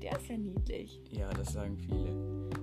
[0.00, 1.00] der ist ja niedlich.
[1.10, 2.12] Ja, das sagen viele.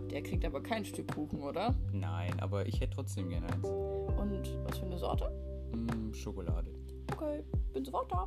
[0.07, 1.75] Der kriegt aber kein Stück Kuchen, oder?
[1.91, 3.67] Nein, aber ich hätte trotzdem gerne eins.
[3.67, 5.29] Und was für eine Sorte?
[5.73, 6.73] Mm, Schokolade.
[7.11, 7.43] Okay,
[7.73, 8.25] bin sofort da.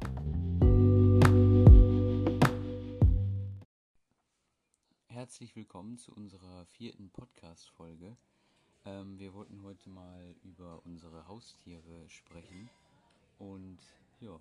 [5.07, 8.17] Herzlich willkommen zu unserer vierten Podcast-Folge.
[8.85, 12.69] Ähm, wir wollten heute mal über unsere Haustiere sprechen.
[13.39, 13.79] Und
[14.21, 14.39] ja,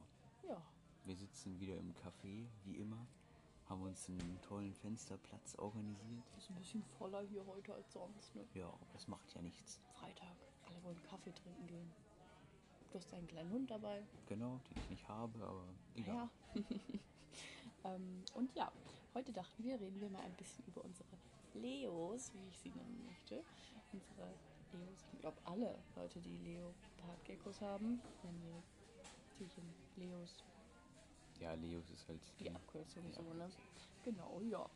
[0.48, 0.62] Ja,
[1.06, 3.08] wir sitzen wieder im Café, wie immer.
[3.70, 6.24] Haben uns einen tollen Fensterplatz organisiert.
[6.38, 8.46] ist ein bisschen voller hier heute als sonst, ne?
[8.54, 9.82] Ja, aber das macht ja nichts.
[9.94, 11.92] Freitag, alle wollen Kaffee trinken gehen.
[12.92, 14.04] Du hast einen kleinen Hund dabei.
[14.28, 16.30] Genau, den ich nicht habe, aber egal.
[16.56, 16.62] Ja.
[17.84, 18.72] ähm, und ja,
[19.14, 21.10] heute dachten wir, reden wir mal ein bisschen über unsere
[21.54, 23.44] Leos, wie ich sie nennen möchte.
[23.92, 24.34] Unsere
[24.72, 28.64] Leos, ich glaube alle Leute, die Leopardgeckos haben, nennen wir
[29.38, 29.64] Tierchen
[29.98, 30.44] Leos,
[31.40, 33.46] Ja, Leos ist halt die Abkürzung die so, ne?
[33.46, 33.64] Abkürzung.
[34.04, 34.70] Genau, ja.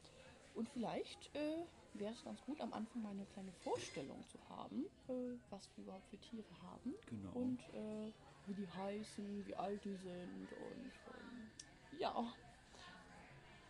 [0.54, 4.86] Und vielleicht äh, wäre es ganz gut, am Anfang mal eine kleine Vorstellung zu haben,
[5.08, 6.94] äh, was wir überhaupt für Tiere haben.
[7.08, 7.32] Genau.
[7.32, 8.12] Und äh,
[8.46, 11.52] wie die heißen, wie alt die sind und ähm,
[11.92, 12.34] ja.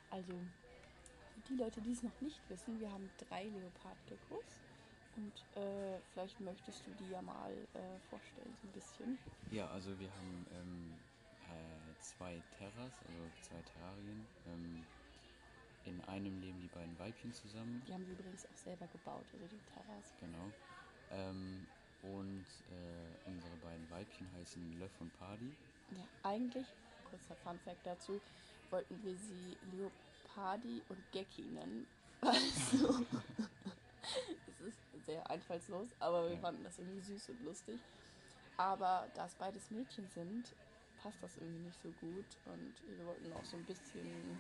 [0.10, 0.34] Also,
[1.34, 4.60] für die Leute, die es noch nicht wissen, wir haben drei Leopardgeckos.
[5.16, 9.20] Und äh, vielleicht möchtest du die ja mal äh, vorstellen, so ein bisschen.
[9.52, 10.94] Ja, also wir haben ähm,
[11.50, 14.28] äh, zwei Terras, also zwei Terrarien.
[14.48, 14.86] Ähm,
[15.84, 19.48] in einem leben die beiden Weibchen zusammen, Die haben sie übrigens auch selber gebaut, also
[19.48, 20.14] die Terras.
[20.20, 20.52] genau.
[21.10, 21.68] Ähm,
[22.02, 25.56] und äh, unsere beiden Weibchen heißen Löff und Party.
[25.92, 26.68] Ja, eigentlich,
[27.04, 28.22] kurzer Funfact dazu,
[28.70, 31.88] wollten wir sie Leopardi und Gecki nennen.
[32.24, 32.94] Also,
[34.48, 36.42] es ist sehr einfallslos, aber wir Ja.
[36.42, 37.82] fanden das irgendwie süß und lustig.
[38.58, 40.56] Aber da es beides Mädchen sind,
[41.04, 44.40] passt das irgendwie nicht so gut und wir wollten auch so ein bisschen,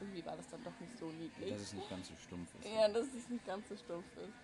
[0.00, 1.50] irgendwie war das dann doch nicht so niedlich.
[1.50, 2.68] Dass es nicht ganz so stumpf ist.
[2.68, 4.34] ja, dass es nicht ganz so stumpf ist.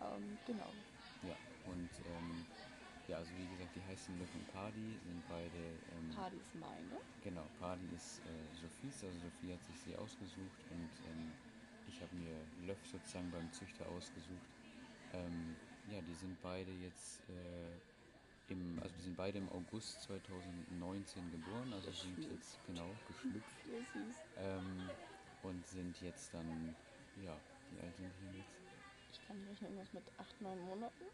[0.00, 0.70] Ähm, genau.
[1.22, 1.36] Ja,
[1.70, 2.46] und ähm,
[3.08, 5.58] ja, also wie gesagt, die heißen Löff und Party, sind beide.
[5.98, 7.00] Ähm, Party ist meine.
[7.22, 11.32] Genau, Party ist äh, Sophies, also Sophie hat sich sie ausgesucht und ähm,
[11.88, 12.36] ich habe mir
[12.66, 14.48] Löff sozusagen beim Züchter ausgesucht.
[15.12, 15.56] Ähm,
[15.90, 17.89] ja, die sind beide jetzt äh,
[18.50, 22.36] im, also die sind beide im August 2019 geboren, also sind Geschlüpft.
[22.36, 23.56] jetzt genau geschlüpft
[24.38, 24.90] ähm,
[25.42, 26.74] und sind jetzt dann,
[27.24, 27.36] ja,
[27.70, 28.48] wie alt sind die jetzt?
[29.12, 31.04] Ich kann rechnen irgendwas mit 8, 9 Monaten.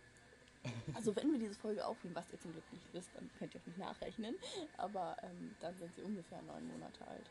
[0.95, 3.61] Also wenn wir diese Folge aufnehmen, was ihr zum Glück nicht wisst, dann könnt ihr
[3.61, 4.35] auch nicht nachrechnen.
[4.77, 7.31] Aber ähm, dann sind sie ungefähr neun Monate alt.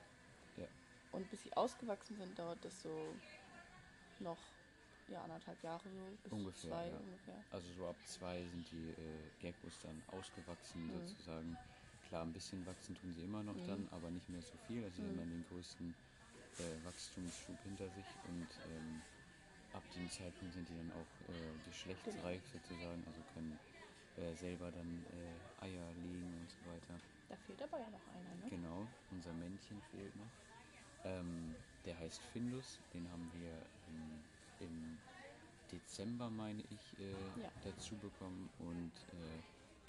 [0.57, 0.67] Ja.
[1.11, 3.13] Und bis sie ausgewachsen sind, dauert das so
[4.19, 4.37] noch
[5.07, 6.97] ja, anderthalb Jahre so, Ungefähr, zwei ja.
[6.99, 7.43] ungefähr.
[7.51, 10.91] Also so ab zwei sind die äh, Geckos dann ausgewachsen Mhm.
[10.91, 11.57] sozusagen.
[12.07, 13.67] Klar, ein bisschen wachsen tun sie immer noch Mhm.
[13.67, 14.83] dann, aber nicht mehr so viel.
[14.83, 15.07] Also sie Mhm.
[15.07, 15.95] haben dann den größten
[16.57, 19.01] äh, Wachstumsschub hinter sich und ähm,
[19.73, 22.53] ab dem Zeitpunkt sind die dann auch äh, geschlechtsreif Genau.
[22.53, 23.59] sozusagen, also können
[24.15, 27.01] äh, selber dann äh, Eier legen und so weiter.
[27.27, 28.47] Da fehlt aber ja noch einer, ne?
[28.49, 30.31] Genau, unser Männchen fehlt noch.
[31.03, 31.55] Ähm,
[31.85, 34.23] der heißt Findus, den haben wir im,
[34.59, 35.01] im
[35.71, 37.51] Dezember, meine ich, äh, Ja.
[37.61, 39.41] dazu bekommen und äh,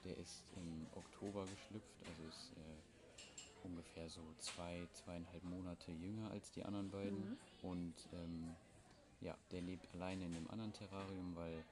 [0.05, 2.83] der ist im Oktober geschlüpft, also ist äh,
[3.63, 7.39] ungefähr so zwei, zweieinhalb Monate jünger als die anderen beiden Mhm.
[7.63, 8.57] und ähm,
[9.21, 11.65] ja, der lebt alleine in einem anderen Terrarium, weil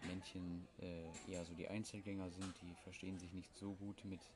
[0.00, 4.30] Männchen äh, eher so die Einzelgänger sind, die verstehen sich nicht so gut mit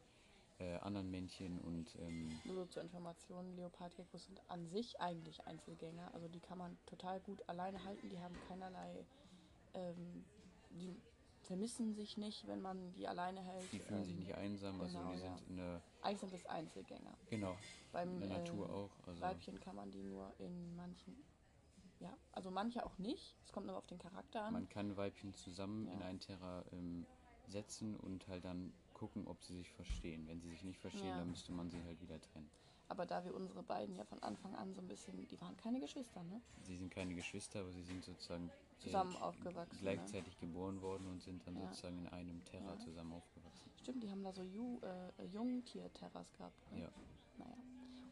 [0.58, 6.12] äh, anderen Männchen und ähm, Nur so zur Information, Leopardgeckos sind an sich eigentlich Einzelgänger.
[6.14, 8.08] Also die kann man total gut alleine halten.
[8.08, 9.04] Die haben keinerlei,
[9.74, 10.24] ähm,
[10.70, 10.94] die
[11.42, 13.70] vermissen sich nicht, wenn man die alleine hält.
[13.72, 15.36] die fühlen sich Ähm, nicht einsam, also genau, die ja.
[15.36, 17.18] sind in der, Eigentlich sind es Einzelgänger.
[17.28, 17.56] genau,
[17.92, 18.90] Beim in der Natur ähm, auch.
[19.06, 21.16] Also, Weibchen kann man die nur in manchen,
[22.00, 23.36] ja, also manche auch nicht.
[23.44, 24.52] Es kommt nur auf den Charakter an.
[24.54, 26.06] man kann Weibchen zusammen in Ja.
[26.06, 27.04] ein Terra ähm,
[27.46, 28.72] setzen und halt dann
[29.04, 30.26] gucken, ob sie sich verstehen.
[30.26, 31.18] Wenn sie sich nicht verstehen, Ja.
[31.18, 32.48] dann müsste man sie halt wieder trennen.
[32.88, 35.78] Aber da wir unsere beiden ja von Anfang an so ein bisschen, die waren keine
[35.80, 36.40] Geschwister, ne?
[36.62, 39.80] Sie sind keine Geschwister, aber sie sind sozusagen äh, Zusammen aufgewachsen, ne?
[39.96, 41.66] gleichzeitig geboren worden und sind dann Ja.
[41.68, 42.78] sozusagen in einem Terra Ja.
[42.78, 43.70] zusammen aufgewachsen.
[43.82, 46.72] Stimmt, die haben da so Ju, äh, Jungtier-Terras gehabt.
[46.72, 46.80] Ne?
[46.82, 46.88] Ja.
[47.38, 47.56] Naja.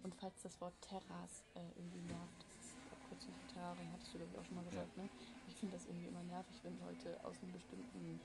[0.03, 4.19] Und falls das Wort Terras äh, irgendwie nervt, das ist Abkürzung für Terrarium, hattest du
[4.19, 5.09] glaube ich auch schon mal gesagt, ne?
[5.47, 8.21] Ich finde das irgendwie immer nervig, wenn Leute aus einem bestimmten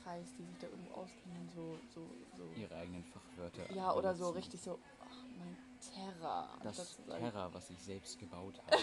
[0.00, 2.06] Fachkreis, die sich da irgendwo auskennen, so, so,
[2.36, 2.60] so.
[2.60, 3.72] Ihre eigenen Fachwörter.
[3.74, 6.58] ja, oder so richtig so, ach, mein Terra.
[6.62, 8.76] Das Terra, was ich selbst gebaut habe.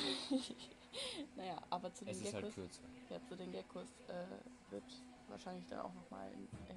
[1.35, 2.83] Naja, aber zu den es ist halt Geckos, kürzer.
[3.09, 4.83] ja, zu den Geckos äh, wird
[5.27, 6.73] wahrscheinlich dann auch nochmal in äh,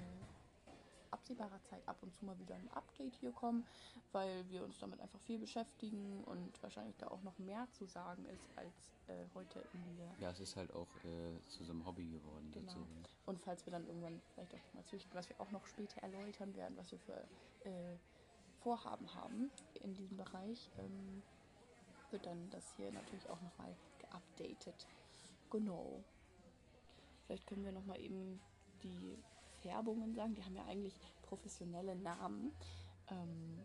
[1.11, 3.65] absehbarer Zeit ab und zu mal wieder ein Update hier kommen,
[4.11, 8.25] weil wir uns damit einfach viel beschäftigen und wahrscheinlich da auch noch mehr zu sagen
[8.25, 10.09] ist als äh, heute in dieser.
[10.19, 12.49] Ja, es ist halt auch äh, zu so einem Hobby geworden.
[12.51, 12.71] Genau.
[12.71, 13.03] sozusagen.
[13.25, 16.55] Und falls wir dann irgendwann vielleicht auch mal züchten, was wir auch noch später erläutern
[16.55, 17.27] werden, was wir für
[17.63, 17.97] äh,
[18.61, 21.23] Vorhaben haben in diesem Bereich, ähm,
[22.11, 24.87] wird dann das hier natürlich auch nochmal geupdatet.
[25.49, 26.03] Genau.
[27.25, 28.39] Vielleicht können wir nochmal eben
[28.83, 29.17] die
[29.61, 30.35] Färbungen sagen.
[30.35, 30.93] Die haben ja eigentlich
[31.23, 32.51] professionelle Namen,
[33.09, 33.59] ähm,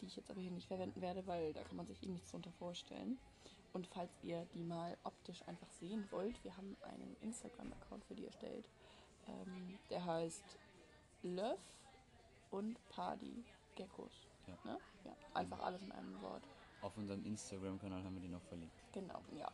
[0.00, 2.30] die ich jetzt aber hier nicht verwenden werde, weil da kann man sich eh nichts
[2.30, 3.18] drunter vorstellen.
[3.72, 8.26] Und falls ihr die mal optisch einfach sehen wollt, wir haben einen Instagram-Account für die
[8.26, 8.68] erstellt.
[9.26, 10.58] Ähm, der heißt
[11.22, 11.60] Löff
[12.50, 13.44] und Party
[13.74, 14.26] Geckos.
[14.46, 14.72] Ja.
[14.72, 14.78] Ne?
[15.04, 15.16] ja.
[15.34, 16.42] Einfach alles in einem Wort.
[16.82, 18.74] Auf unserem Instagram-Kanal haben wir die noch verlinkt.
[18.92, 19.50] Genau, ja.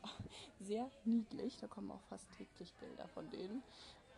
[0.61, 1.59] Sehr niedlich.
[1.59, 3.63] Da kommen auch fast täglich Bilder von denen.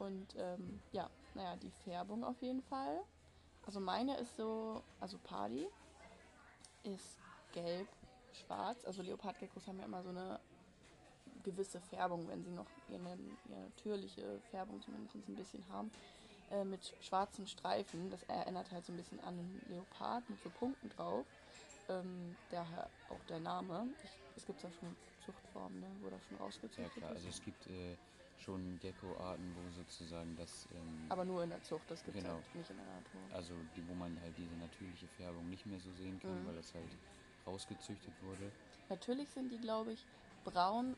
[0.01, 3.01] Und ähm, ja, naja, die Färbung auf jeden Fall.
[3.67, 5.69] Also meine ist so, also Party
[6.83, 7.19] ist
[7.53, 7.87] gelb,
[8.33, 8.85] schwarz.
[8.87, 10.41] Also Leopardgeckos haben ja immer so eine
[11.43, 13.19] gewisse Färbung, wenn sie noch ihre,
[13.49, 15.91] ihre natürliche Färbung zumindest ein bisschen haben.
[16.51, 18.11] Äh, mit schwarzen Streifen.
[18.11, 21.27] Das erinnert halt so ein bisschen an einen Leopard mit so Punkten drauf.
[21.91, 23.87] Ähm, daher auch der Name.
[24.03, 27.17] Ich, es gibt ja schon Zuchtformen, ne, wo das schon Ja rausgezüchtet klar, ist.
[27.19, 27.97] also es gibt äh,
[28.41, 32.35] schon Gecko-Arten, wo sozusagen das, ähm, Aber nur in der Zucht, das gibt es Genau.
[32.37, 33.21] halt nicht in der Natur.
[33.33, 36.47] also die, wo man halt diese natürliche Färbung nicht mehr so sehen kann, Mhm.
[36.47, 36.97] weil das halt
[37.47, 38.51] rausgezüchtet wurde.
[38.89, 40.07] Natürlich sind die, glaube ich,
[40.45, 40.97] braun.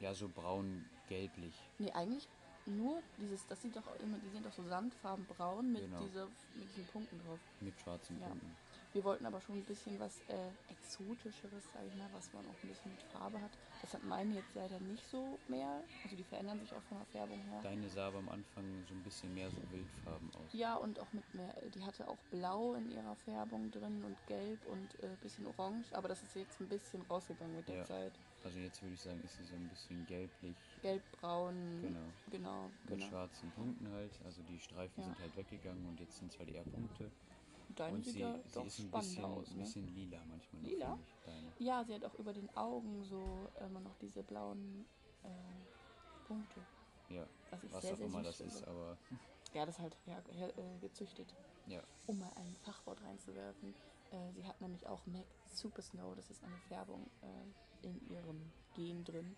[0.00, 1.54] Ja, so braun-gelblich.
[1.78, 2.28] Nee, eigentlich
[2.66, 6.00] nur dieses, das sieht doch auch immer, die sind doch so sandfarben braun mit, Genau.
[6.02, 7.40] diese, mit diesen Punkten drauf.
[7.60, 8.28] Mit schwarzen Ja.
[8.28, 8.56] Punkten.
[8.92, 12.62] Wir wollten aber schon ein bisschen was äh, Exotischeres, sage ich mal, was man auch
[12.64, 13.52] ein bisschen mit Farbe hat.
[13.82, 15.84] Das hat meine jetzt leider nicht so mehr.
[16.02, 17.60] Also die verändern sich auch von der Färbung her.
[17.62, 20.52] Deine sah aber am Anfang so ein bisschen mehr so Wildfarben aus.
[20.54, 24.66] Ja, und auch mit mehr, die hatte auch blau in ihrer Färbung drin und gelb
[24.66, 27.84] und ein äh, bisschen orange, aber das ist jetzt ein bisschen rausgegangen mit der Ja.
[27.84, 28.18] Zeit.
[28.42, 32.12] Also jetzt würde ich sagen, ist sie so ein bisschen gelblich, Gelb-braun, genau.
[32.30, 33.06] genau, Mit genau.
[33.06, 34.10] schwarzen Punkten halt.
[34.24, 35.06] Also die Streifen Ja.
[35.06, 37.10] sind halt weggegangen und jetzt sind es halt eher Punkte.
[37.80, 39.62] Deine und sieht sie, ja sie doch ist ein spannend bisschen, aus, ein ne?
[39.64, 40.62] bisschen lila manchmal.
[40.62, 40.98] noch, Lila?
[41.58, 41.66] ich.
[41.66, 44.84] Ja, sie hat auch über den Augen so immer noch diese blauen
[45.22, 45.28] äh,
[46.26, 46.60] Punkte.
[47.08, 48.54] Ja, Was was sehr, auch sehr immer das finde.
[48.54, 48.96] ist, aber
[49.54, 50.22] Ja, das ist halt her,
[50.58, 51.34] äh, gezüchtet.
[51.66, 51.82] ja.
[52.06, 53.74] Um mal ein Fachwort reinzuwerfen.
[54.12, 58.52] Äh, sie hat nämlich auch MAC Super Snow, das ist eine Färbung äh, in ihrem
[58.74, 59.36] Gen drin.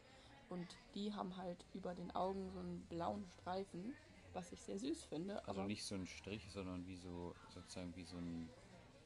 [0.51, 3.95] Und die haben halt über den Augen so einen blauen Streifen,
[4.35, 5.47] was ich sehr süß finde.
[5.47, 8.51] Also nicht so ein Strich, sondern wie so, sozusagen wie so ein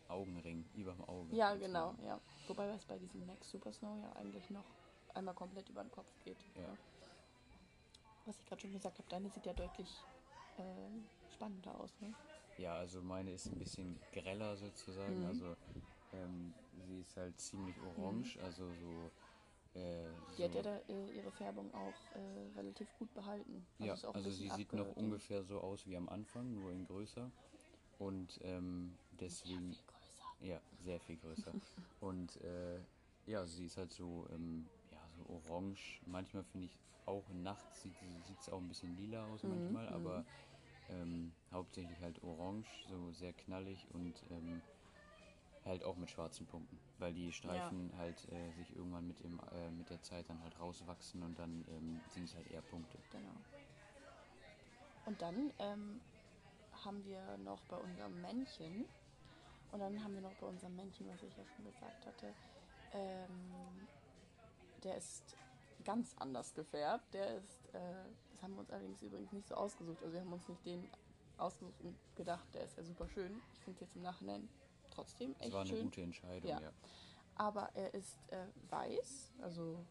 [0.08, 1.36] Augenring über dem Auge.
[1.36, 2.20] Ja, genau, ja.
[2.46, 4.64] Wobei es bei diesem Max Super Snow ja eigentlich noch
[5.14, 6.36] einmal komplett über den Kopf geht.
[6.56, 6.76] Ja.
[8.24, 10.04] Was ich gerade schon gesagt habe, deine sieht ja deutlich
[10.58, 12.14] äh, spannender aus, ne?
[12.58, 15.20] Ja, also meine ist ein bisschen greller sozusagen.
[15.20, 15.26] Mhm.
[15.26, 15.56] Also
[16.12, 16.54] ähm,
[16.86, 19.10] sie ist halt ziemlich orange, also so.
[19.76, 20.08] Äh,
[20.38, 22.18] Die hat so ja da, äh, ihre Färbung auch äh,
[22.58, 23.66] relativ gut behalten.
[23.78, 26.72] ja, auch ein also sie sieht noch abge- ungefähr so aus wie am Anfang, nur
[26.72, 27.30] in größer.
[27.98, 29.70] Und ähm, Ja, deswegen.
[29.72, 29.92] viel größer.
[30.40, 31.54] Ja, sehr viel größer.
[32.00, 32.80] Und äh,
[33.26, 36.00] ja, sie ist halt so, ähm, ja, so orange.
[36.06, 37.96] Manchmal finde ich auch nachts sieht
[38.40, 39.94] es auch ein bisschen lila aus Mhm, manchmal, mhm.
[39.94, 40.26] aber
[40.88, 44.62] ähm, hauptsächlich halt orange, so sehr knallig und ähm,
[45.66, 49.70] halt auch mit schwarzen Punkten, weil die Streifen halt äh, sich irgendwann mit, dem, äh,
[49.70, 52.98] mit der Zeit dann halt rauswachsen und dann ähm, sind es halt eher Punkte.
[53.10, 53.34] Genau.
[55.06, 56.00] Und dann ähm,
[56.84, 58.86] haben wir noch bei unserem Männchen,
[59.72, 62.32] und dann haben wir noch bei unserem Männchen, was ich ja schon gesagt hatte,
[62.92, 63.86] ähm,
[64.82, 65.36] der ist
[65.84, 67.12] ganz anders gefärbt.
[67.14, 67.80] Der ist, äh,
[68.32, 70.02] das haben wir uns allerdings übrigens nicht so ausgesucht.
[70.02, 70.88] Also wir haben uns nicht den
[71.36, 73.40] ausgesucht und gedacht, der ist ja super schön.
[73.52, 74.48] Ich finde es jetzt im Nachhinein
[74.96, 75.82] trotzdem Es echt war eine schön.
[75.84, 76.60] gute Entscheidung, Ja.
[76.60, 76.72] ja.
[77.36, 79.84] Aber er ist äh, weiß, also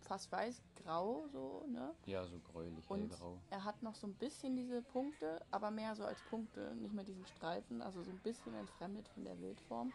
[0.00, 1.94] fast weiß, grau so, ne?
[2.06, 3.38] Ja, so gräulich, Und hellgrau.
[3.50, 7.04] er hat noch so ein bisschen diese Punkte, aber mehr so als Punkte, nicht mehr
[7.04, 9.92] diesen Streifen, also so ein bisschen entfremdet von der Wildform.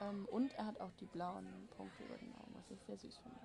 [0.00, 3.18] Ähm, und er hat auch die blauen Punkte über den Augen, was ich sehr süß
[3.18, 3.40] finde.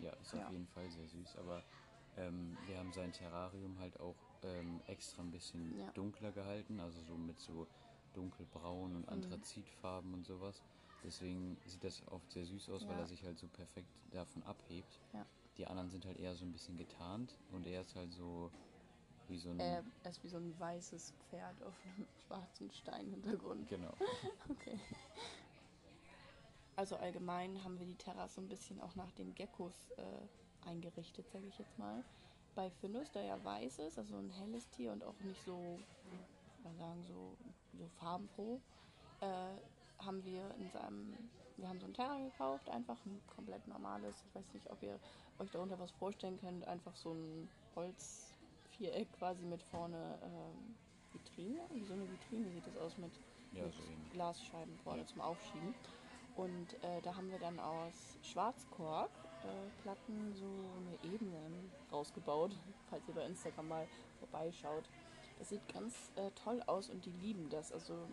[0.00, 0.46] Ja, ist Ja.
[0.46, 1.36] auf jeden Fall sehr süß.
[1.36, 1.62] Aber
[2.16, 5.90] ähm, wir haben sein Terrarium halt auch ähm, extra ein bisschen Ja.
[5.92, 7.66] dunkler gehalten, also so mit so
[8.14, 9.08] dunkelbraun und Mhm.
[9.08, 10.62] Anthrazitfarben und sowas.
[11.02, 13.02] Deswegen sieht das oft sehr süß aus, weil Ja.
[13.02, 15.00] er sich halt so perfekt davon abhebt.
[15.12, 15.24] Ja.
[15.56, 18.50] Die anderen sind halt eher so ein bisschen getarnt und er ist halt so
[19.28, 19.60] wie so ein.
[19.60, 23.68] Er, er ist wie so ein weißes Pferd auf einem schwarzen Steinhintergrund.
[23.68, 23.94] Genau.
[24.50, 24.78] Okay.
[26.76, 31.28] Also allgemein haben wir die Terras so ein bisschen auch nach den Geckos äh, eingerichtet,
[31.28, 32.04] sage ich jetzt mal.
[32.54, 35.80] Bei Findus, der ja weiß ist, also ein helles Tier und auch nicht so
[36.62, 37.36] mal sagen, so,
[37.72, 38.60] so farbenfroh,
[39.20, 39.56] äh,
[39.98, 44.34] haben wir in seinem, wir haben so ein Terra gekauft, einfach ein komplett normales, ich
[44.34, 44.98] weiß nicht, ob ihr
[45.38, 50.76] euch darunter was vorstellen könnt, einfach so ein Holzviereck quasi mit vorne ähm,
[51.12, 53.12] Vitrine, wie so eine Vitrine sieht das aus mit,
[53.52, 53.82] Ja, mit so.
[54.10, 55.06] Glasscheiben vorne Ja.
[55.06, 55.74] zum Aufschieben.
[56.36, 59.10] Und äh, da haben wir dann aus Schwarzkork
[59.42, 60.46] äh, so
[60.76, 62.54] eine Ebene rausgebaut,
[62.90, 63.88] falls ihr bei Instagram mal
[64.20, 64.88] vorbeischaut.
[65.38, 67.72] Das sieht ganz äh, toll aus und die lieben das.
[67.72, 68.08] Also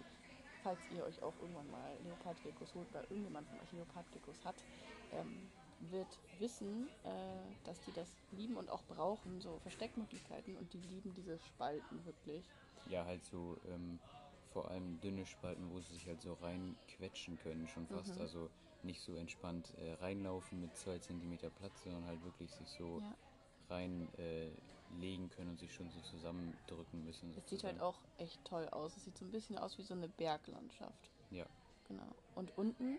[0.64, 4.56] falls ihr euch auch irgendwann mal Leopardgeckos holt oder irgendjemand von euch Leopardgeckos hat,
[5.14, 5.50] ähm,
[5.92, 6.08] wird
[6.40, 7.10] wissen, äh,
[7.66, 12.44] dass die das lieben und auch brauchen, so Versteckmöglichkeiten und die lieben diese Spalten wirklich.
[12.90, 14.00] Ja, halt so ähm,
[14.54, 18.16] vor allem dünne Spalten, wo sie sich halt so reinquetschen können, schon fast.
[18.16, 18.22] Mhm.
[18.22, 18.50] Also
[18.84, 23.16] nicht so entspannt äh, reinlaufen mit zwei Zentimeter Platz, sondern halt wirklich sich so Ja.
[23.70, 24.50] rein äh,
[24.96, 27.30] legen können und sich schon so zusammendrücken müssen.
[27.38, 27.82] Es sieht halt sozusagen.
[27.82, 28.96] auch echt toll aus.
[28.98, 31.12] Es sieht so ein bisschen aus wie so eine Berglandschaft.
[31.32, 31.46] Ja,
[31.88, 32.08] Genau.
[32.34, 32.98] Und unten,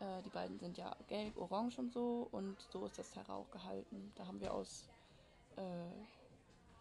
[0.00, 2.28] äh, die beiden sind ja gelb, orange und so.
[2.30, 4.12] Und so ist das Terra auch gehalten.
[4.16, 4.88] Da haben wir aus
[5.56, 5.62] äh,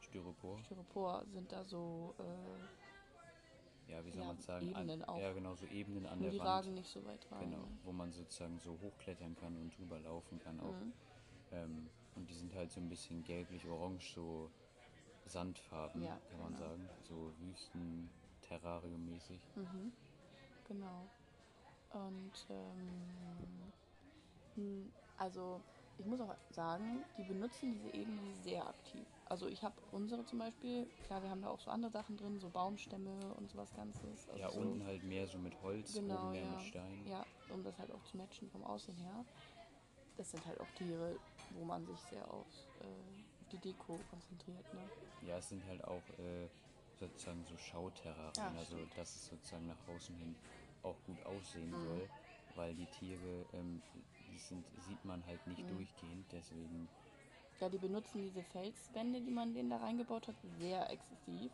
[0.01, 0.59] Styropor.
[0.65, 4.67] Styropor sind da so, äh, Ja, wie soll Ja, man sagen?
[4.67, 5.19] Ebenen an, auch.
[5.19, 6.49] Ja, genau, so Ebenen an nur der die Wand.
[6.49, 7.51] ragen nicht so weit rein.
[7.51, 10.73] Genau, wo man sozusagen so hochklettern kann und drüber laufen kann auch.
[10.73, 10.93] Mhm.
[11.51, 14.49] Ähm, und die sind halt so ein bisschen gelblich-orange, so
[15.27, 16.69] Sandfarben, Ja, kann man genau.
[16.69, 16.89] sagen.
[17.07, 19.39] So Wüsten-Terrarium-mäßig.
[19.55, 19.91] Mhm.
[20.67, 21.07] Genau.
[21.93, 23.71] Und ähm,
[24.55, 25.61] hm, also
[25.97, 29.05] ich muss auch sagen, die benutzen diese Ebenen sehr aktiv.
[29.25, 32.39] Also ich habe unsere zum Beispiel, klar, wir haben da auch so andere Sachen drin,
[32.39, 34.29] so Baumstämme und sowas Ganzes.
[34.29, 36.51] Also Ja, so, unten halt mehr so mit Holz, Genau, oben mehr ja.
[36.51, 37.07] mit Stein.
[37.09, 39.25] Ja, um das halt auch zu matchen vom Aussehen her.
[40.17, 41.15] Das sind halt auch Tiere,
[41.55, 42.45] wo man sich sehr auf,
[42.81, 44.73] äh, auf die Deko konzentriert.
[44.73, 44.81] Ne?
[45.27, 46.47] Ja, es sind halt auch äh,
[46.99, 48.97] sozusagen so Schauterrarien, Ja, also stimmt.
[48.97, 50.35] dass es sozusagen nach außen hin
[50.83, 51.85] auch gut aussehen Mhm.
[51.87, 52.09] soll,
[52.55, 53.81] weil die Tiere, ähm,
[54.31, 55.67] die sind, sieht man halt nicht Mhm.
[55.77, 56.87] durchgehend, deswegen
[57.61, 61.51] Ja, die benutzen diese Felswände, die man denen da reingebaut hat, sehr exzessiv.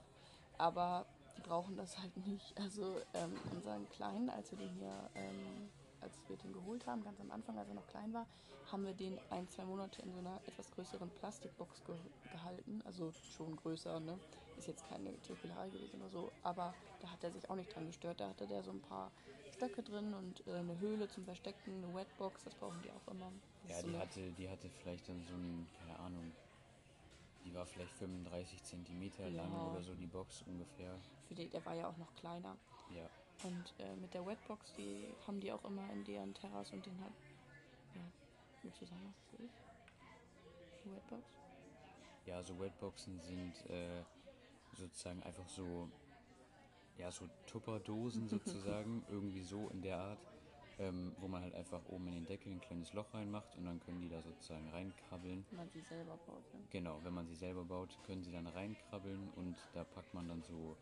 [0.58, 1.06] Aber
[1.38, 2.60] die brauchen das halt nicht.
[2.60, 5.70] Also ähm, unseren Kleinen, als wir den hier, ähm,
[6.02, 8.26] als wir den geholt haben, ganz am Anfang, als er noch klein war,
[8.72, 11.96] haben wir den ein, zwei Monate in so einer etwas größeren Plastikbox ge
[12.32, 12.82] gehalten.
[12.86, 14.18] Also schon größer, ne?
[14.58, 16.32] Ist jetzt keine Tierquälerei gewesen oder so.
[16.44, 18.20] Aber da hat er sich auch nicht dran gestört.
[18.20, 19.12] Da hatte der so ein paar
[19.54, 23.32] Stöcke drin und äh, eine Höhle zum Verstecken, eine Wetbox, das brauchen die auch immer.
[23.64, 26.32] Das Ja, so die hatte, die hatte vielleicht dann so ein, keine Ahnung,
[27.44, 29.72] die war vielleicht 35 Zentimeter lang Ja.
[29.72, 30.98] oder so, die Box ungefähr.
[31.28, 32.56] für die, der war ja auch noch kleiner.
[32.96, 33.10] Ja,
[33.44, 37.00] Und äh, mit der Wetbox, die haben die auch immer in deren Terras und den
[37.02, 37.14] hat.
[37.96, 38.02] Ja,
[38.62, 39.56] willst du sagen, was das ist?
[40.86, 41.24] Die Wetbox?
[42.26, 44.04] ja so Wetboxen sind äh,
[44.74, 45.90] sozusagen einfach so,
[46.98, 50.20] ja, so Tupperdosen sozusagen, irgendwie so in der Art,
[50.80, 53.80] ähm, wo man halt einfach oben in den Deckel ein kleines Loch reinmacht und dann
[53.82, 55.46] können die da sozusagen reinkrabbeln.
[55.50, 56.54] Wenn man sie selber baut.
[56.54, 56.60] Ne?
[56.70, 60.42] Genau, wenn man sie selber baut, können sie dann reinkrabbeln und da packt man dann
[60.42, 60.78] so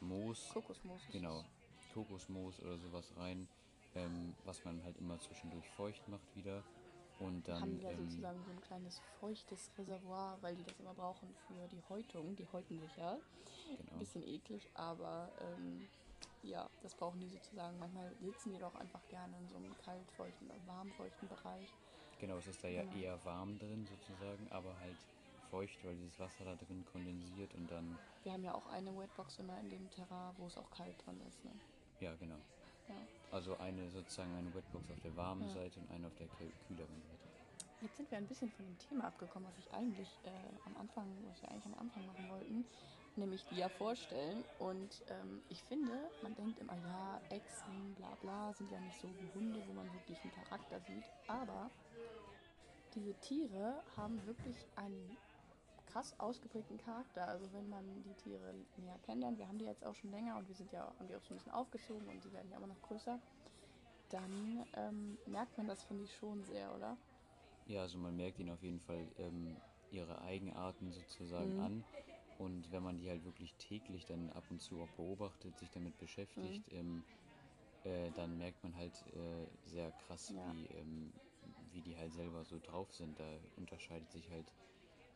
[0.00, 1.02] Moos, Kokosmoos.
[1.12, 1.44] genau.
[1.92, 3.48] Kokosmoos oder sowas rein,
[3.94, 6.62] ähm, was man halt immer zwischendurch feucht macht wieder.
[7.18, 10.78] Und dann, haben die da ähm, sozusagen so ein kleines feuchtes Reservoir, weil die das
[10.80, 12.34] immer brauchen für die Häutung.
[12.36, 13.12] Die häuten sich ja.
[13.12, 15.86] Ein genau, bisschen eklig, aber ähm,
[16.42, 17.78] ja, das brauchen die sozusagen.
[17.78, 21.68] Manchmal sitzen die doch einfach gerne in so einem kaltfeuchten oder warmfeuchten Bereich.
[22.18, 22.96] genau, es ist da ja Genau.
[22.96, 24.96] eher warm drin sozusagen, aber halt
[25.50, 29.38] feucht, weil dieses Wasser da drin kondensiert und dann, Wir haben ja auch eine Wetbox
[29.38, 31.44] immer in dem Terrain, wo es auch kalt dran ist.
[31.44, 31.50] Ne?
[32.00, 32.36] Ja genau.
[32.88, 32.94] Ja.
[33.32, 35.54] Also eine sozusagen eine Wetbox auf der warmen Ja.
[35.54, 37.28] Seite und eine auf der kühl- kühleren Seite.
[37.82, 40.30] Jetzt sind wir ein bisschen von dem Thema abgekommen, was ich eigentlich äh,
[40.66, 42.64] am Anfang, was wir eigentlich am Anfang machen wollten,
[43.16, 44.44] nämlich die ja vorstellen.
[44.58, 45.92] Und ähm, ich finde,
[46.22, 49.90] man denkt immer, ja, Echsen, bla bla, sind ja nicht so wie Hunde, wo man
[49.94, 51.04] wirklich einen Charakter sieht.
[51.28, 51.70] Aber
[52.94, 55.16] diese Tiere haben wirklich einen
[55.90, 57.26] krass ausgeprägten Charakter.
[57.26, 60.48] Also wenn man die Tiere näher kennenlernt, wir haben die jetzt auch schon länger und
[60.48, 62.66] wir sind ja haben die auch so ein bisschen aufgezogen und die werden ja immer
[62.66, 63.20] noch größer,
[64.08, 66.96] dann ähm, merkt man das, finde ich, schon sehr, oder?
[67.64, 71.56] Ja, also man merkt ihnen auf jeden Fall ähm, ihre Eigenarten sozusagen Mhm.
[71.56, 71.84] an.
[72.36, 75.98] Und wenn man die halt wirklich täglich dann ab und zu auch beobachtet, sich damit
[75.98, 76.64] beschäftigt, Mhm.
[76.72, 77.04] ähm,
[77.82, 80.42] äh, dann merkt man halt äh, sehr krass, Ja.
[80.42, 83.18] wie, ähm, wie die halt selber so drauf sind.
[83.20, 84.54] Da unterscheidet sich halt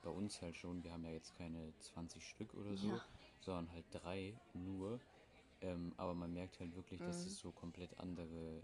[0.05, 3.01] bei uns halt schon, wir haben ja jetzt keine 20 Stück oder so, Ja.
[3.41, 5.01] sondern halt drei nur.
[5.61, 7.27] Ähm, aber man merkt halt wirklich, dass Mhm.
[7.27, 8.63] es so komplett andere,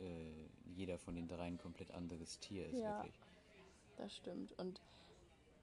[0.00, 0.46] äh,
[0.76, 2.98] jeder von den dreien ein komplett anderes Tier ist, Ja.
[2.98, 3.14] wirklich.
[3.96, 4.52] Das stimmt.
[4.58, 4.80] Und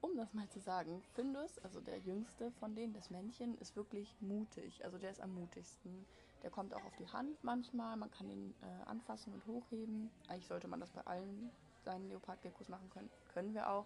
[0.02, 4.16] um das mal zu sagen, Findus, also der jüngste von denen, das Männchen, ist wirklich
[4.22, 4.84] mutig.
[4.86, 6.06] Also der ist am mutigsten.
[6.42, 10.10] Der kommt auch auf die Hand manchmal, man kann ihn äh, anfassen und hochheben.
[10.30, 11.52] Eigentlich sollte man das bei allen
[11.84, 13.10] seinen Leopardgeckos machen können.
[13.34, 13.86] Können wir auch.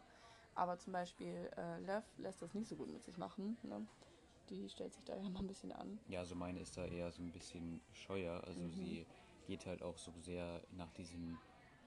[0.55, 3.57] Aber zum Beispiel äh, Löff lässt das nicht so gut mit sich machen.
[3.63, 3.87] Ne?
[4.49, 5.99] Die stellt sich da ja mal ein bisschen an.
[6.07, 8.43] Ja, also meine ist da eher so ein bisschen scheuer.
[8.43, 8.69] Also Mhm.
[8.69, 9.05] sie
[9.45, 11.39] geht halt auch so sehr nach diesem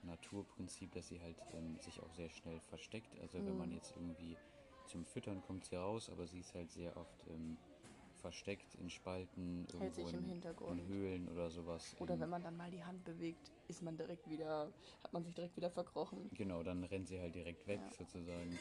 [0.03, 3.19] Naturprinzip, dass sie halt ähm, sich auch sehr schnell versteckt.
[3.21, 3.59] Also wenn Mhm.
[3.59, 4.39] man jetzt irgendwie
[4.85, 7.59] zum Füttern kommt sie raus, aber sie ist halt sehr oft ähm,
[8.27, 10.81] versteckt in Spalten, Hält sich im in, Hintergrund.
[10.81, 11.95] in Höhlen oder sowas.
[12.01, 14.73] Oder wenn man dann mal die Hand bewegt, ist man direkt wieder,
[15.05, 16.29] hat man sich direkt wieder verkrochen.
[16.37, 17.93] Genau, dann rennt sie halt direkt weg Ja.
[17.97, 18.59] sozusagen.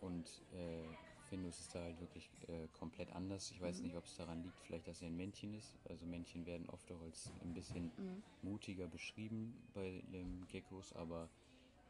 [0.00, 0.82] Und äh,
[1.30, 3.50] Findus ist da halt wirklich äh, komplett anders.
[3.50, 3.64] Ich Mhm.
[3.64, 5.78] weiß nicht, ob es daran liegt, vielleicht, dass er ein Männchen ist.
[5.88, 8.22] Also Männchen werden oft auch als ein bisschen Mhm.
[8.42, 11.30] mutiger beschrieben bei ähm, Geckos, aber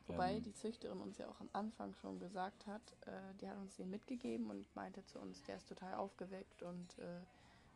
[0.09, 3.57] Wobei ähm, die Züchterin uns ja auch am Anfang schon gesagt hat, äh, die hat
[3.59, 7.21] uns den mitgegeben und meinte zu uns, der ist total aufgeweckt und äh,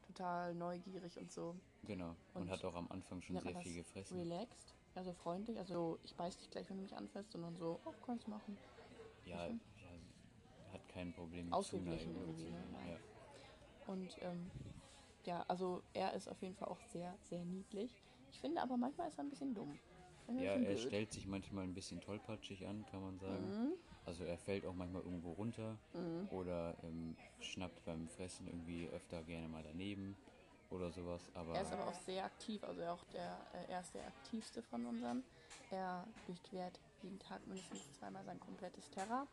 [0.07, 4.17] total neugierig und so genau und, und hat auch am Anfang schon sehr viel gefressen.
[4.17, 7.93] relaxed, also freundlich, also ich beiß dich gleich, wenn du mich anfasst, sondern so, oh,
[8.07, 8.57] kannst machen.
[9.25, 9.55] Ja, ja,
[10.73, 12.65] hat kein Problem mit Ausgeglichen irgendwie, ne?
[12.89, 13.93] Ja.
[13.93, 14.51] Und ähm,
[15.25, 17.93] ja, also er ist auf jeden Fall auch sehr, sehr niedlich.
[18.31, 19.79] Ich finde aber manchmal ist er ein bisschen dumm.
[20.39, 20.79] Ja, er blöd.
[20.79, 23.47] stellt sich manchmal ein bisschen tollpatschig an, kann man sagen.
[23.49, 23.73] Mhm.
[24.07, 26.29] Also er fällt auch manchmal irgendwo runter Mhm.
[26.31, 30.17] oder ähm, schnappt beim Fressen irgendwie öfter gerne mal daneben
[30.71, 31.21] oder sowas.
[31.35, 34.63] Aber, Er ist aber auch sehr aktiv, also auch der, äh, er ist der aktivste
[34.63, 35.23] von unseren.
[35.71, 39.27] Er durchquert jeden Tag mindestens zweimal sein komplettes Terra,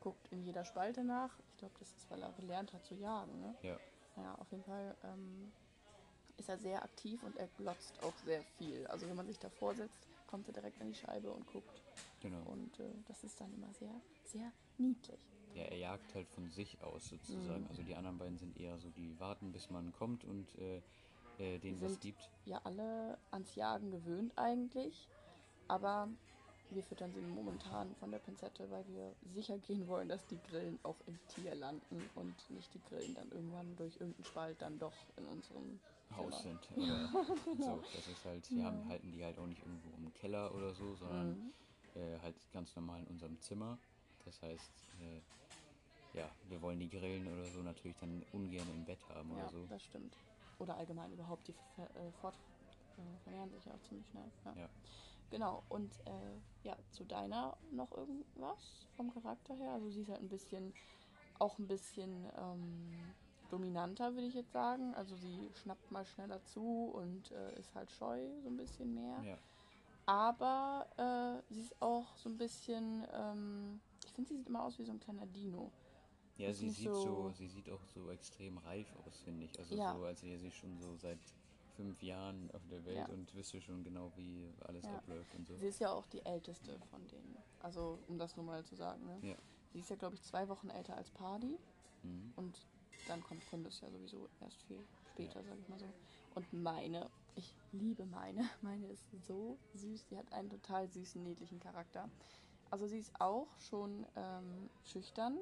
[0.00, 1.38] guckt in jeder Spalte nach.
[1.50, 3.40] Ich glaube, das ist, weil er gelernt hat zu jagen.
[3.40, 3.54] Ne?
[3.62, 3.76] ja,
[4.16, 5.52] Ja, auf jeden Fall ähm,
[6.36, 8.86] ist er sehr aktiv und er glotzt auch sehr viel.
[8.88, 11.80] Also wenn man sich davor setzt, kommt er direkt an die Scheibe und guckt.
[12.20, 12.42] genau.
[12.42, 15.20] Und äh, das ist dann immer sehr, sehr niedlich.
[15.54, 17.62] Ja, er jagt halt von sich aus sozusagen.
[17.62, 17.68] Mhm.
[17.68, 20.82] Also die anderen beiden sind eher so, die warten, bis man kommt und äh,
[21.38, 22.28] äh, denen was Sind- gibt.
[22.46, 25.08] Ja, alle ans Jagen gewöhnt eigentlich,
[25.68, 26.08] aber
[26.70, 30.78] wir füttern sie momentan von der Pinzette, weil wir sicher gehen wollen, dass die Grillen
[30.82, 34.92] auch im Tier landen und nicht die Grillen dann irgendwann durch irgendeinen Spalt dann doch
[35.16, 35.80] in unserem
[36.16, 36.58] Haus Zimmer.
[36.58, 36.70] sind.
[36.76, 37.08] Oder
[37.58, 38.64] so, das ist halt, wir Ja.
[38.64, 41.52] haben, halten die halt auch nicht irgendwo im Keller oder so, sondern Mhm.
[42.00, 43.78] äh, halt ganz normal in unserem Zimmer.
[44.24, 48.98] Das heißt, äh, ja, wir wollen die Grillen oder so natürlich dann ungern im Bett
[49.10, 49.66] haben Ja, oder so.
[49.68, 50.16] das stimmt.
[50.58, 54.30] Oder allgemein überhaupt, die ver äh, äh, vermehren sich ja auch ziemlich schnell.
[54.44, 54.54] Ja.
[54.56, 54.68] Ja.
[55.34, 59.72] Genau, und äh, ja, zu deiner noch irgendwas vom Charakter her?
[59.72, 60.72] Also sie ist halt ein bisschen,
[61.40, 63.12] auch ein bisschen ähm,
[63.50, 64.94] dominanter, würde ich jetzt sagen.
[64.94, 69.24] Also sie schnappt mal schneller zu und äh, ist halt scheu so ein bisschen mehr.
[69.24, 69.38] Ja.
[70.06, 74.78] Aber äh, sie ist auch so ein bisschen, ähm, ich finde, sie sieht immer aus
[74.78, 75.72] wie so ein kleiner Dino.
[76.38, 79.58] Ja, Ist sie sieht so, so- sie sieht auch so extrem reif aus, finde ich.
[79.58, 79.96] Also Ja.
[79.96, 81.18] so, als wäre sie schon so seit
[81.76, 83.06] fünf Jahren auf der Welt Ja.
[83.06, 84.96] und wüsste schon genau, wie alles Ja.
[84.96, 85.56] abläuft und so.
[85.56, 87.36] Sie ist ja auch die älteste von denen.
[87.60, 89.04] Also, um das nur mal zu sagen.
[89.06, 89.18] Ne?
[89.30, 89.36] Ja.
[89.72, 91.58] Sie ist ja, glaube ich, zwei Wochen älter als Party.
[92.02, 92.32] Mhm.
[92.36, 92.66] Und
[93.08, 94.82] dann kommt Findus ja sowieso erst viel
[95.12, 95.86] später, sag ich mal so.
[96.34, 98.48] Und meine, ich liebe meine.
[98.62, 100.08] Meine ist so süß.
[100.08, 102.08] Sie hat einen total süßen, niedlichen Charakter.
[102.70, 105.38] Also sie ist auch schon ähm, schüchtern.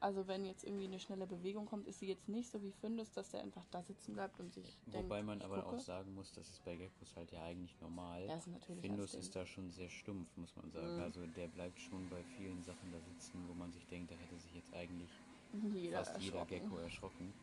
[0.00, 3.12] Also wenn jetzt irgendwie eine schnelle Bewegung kommt, ist sie jetzt nicht so wie Findus,
[3.12, 5.76] dass der einfach da sitzen bleibt und sich denkt, Wobei man ich aber gucke.
[5.76, 8.26] auch sagen muss, das ist bei Geckos halt ja eigentlich normal.
[8.26, 10.96] Ja, ist natürlich Findus das ist da schon sehr stumpf, muss man sagen.
[10.96, 11.02] Mhm.
[11.02, 14.38] Also der bleibt schon bei vielen Sachen da sitzen, wo man sich denkt, da hätte
[14.38, 15.10] sich jetzt eigentlich
[15.74, 16.46] jeder fast jeder.
[16.46, 17.34] Gecko erschrocken.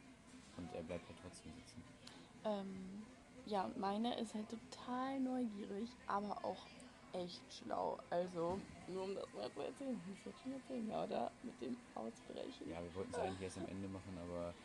[0.57, 1.83] Und er bleibt halt trotzdem sitzen.
[2.43, 3.03] Ähm,
[3.45, 6.65] ja, und meine ist halt total neugierig, aber auch
[7.17, 7.99] echt schlau.
[8.09, 11.31] Also, nur um das mal zu erzählen, ich jetzt schon erzählen, ja, oder?
[11.41, 12.69] Mit dem Ausbrechen.
[12.69, 14.55] Ja, wir wollten es eigentlich erst am Ende machen, aber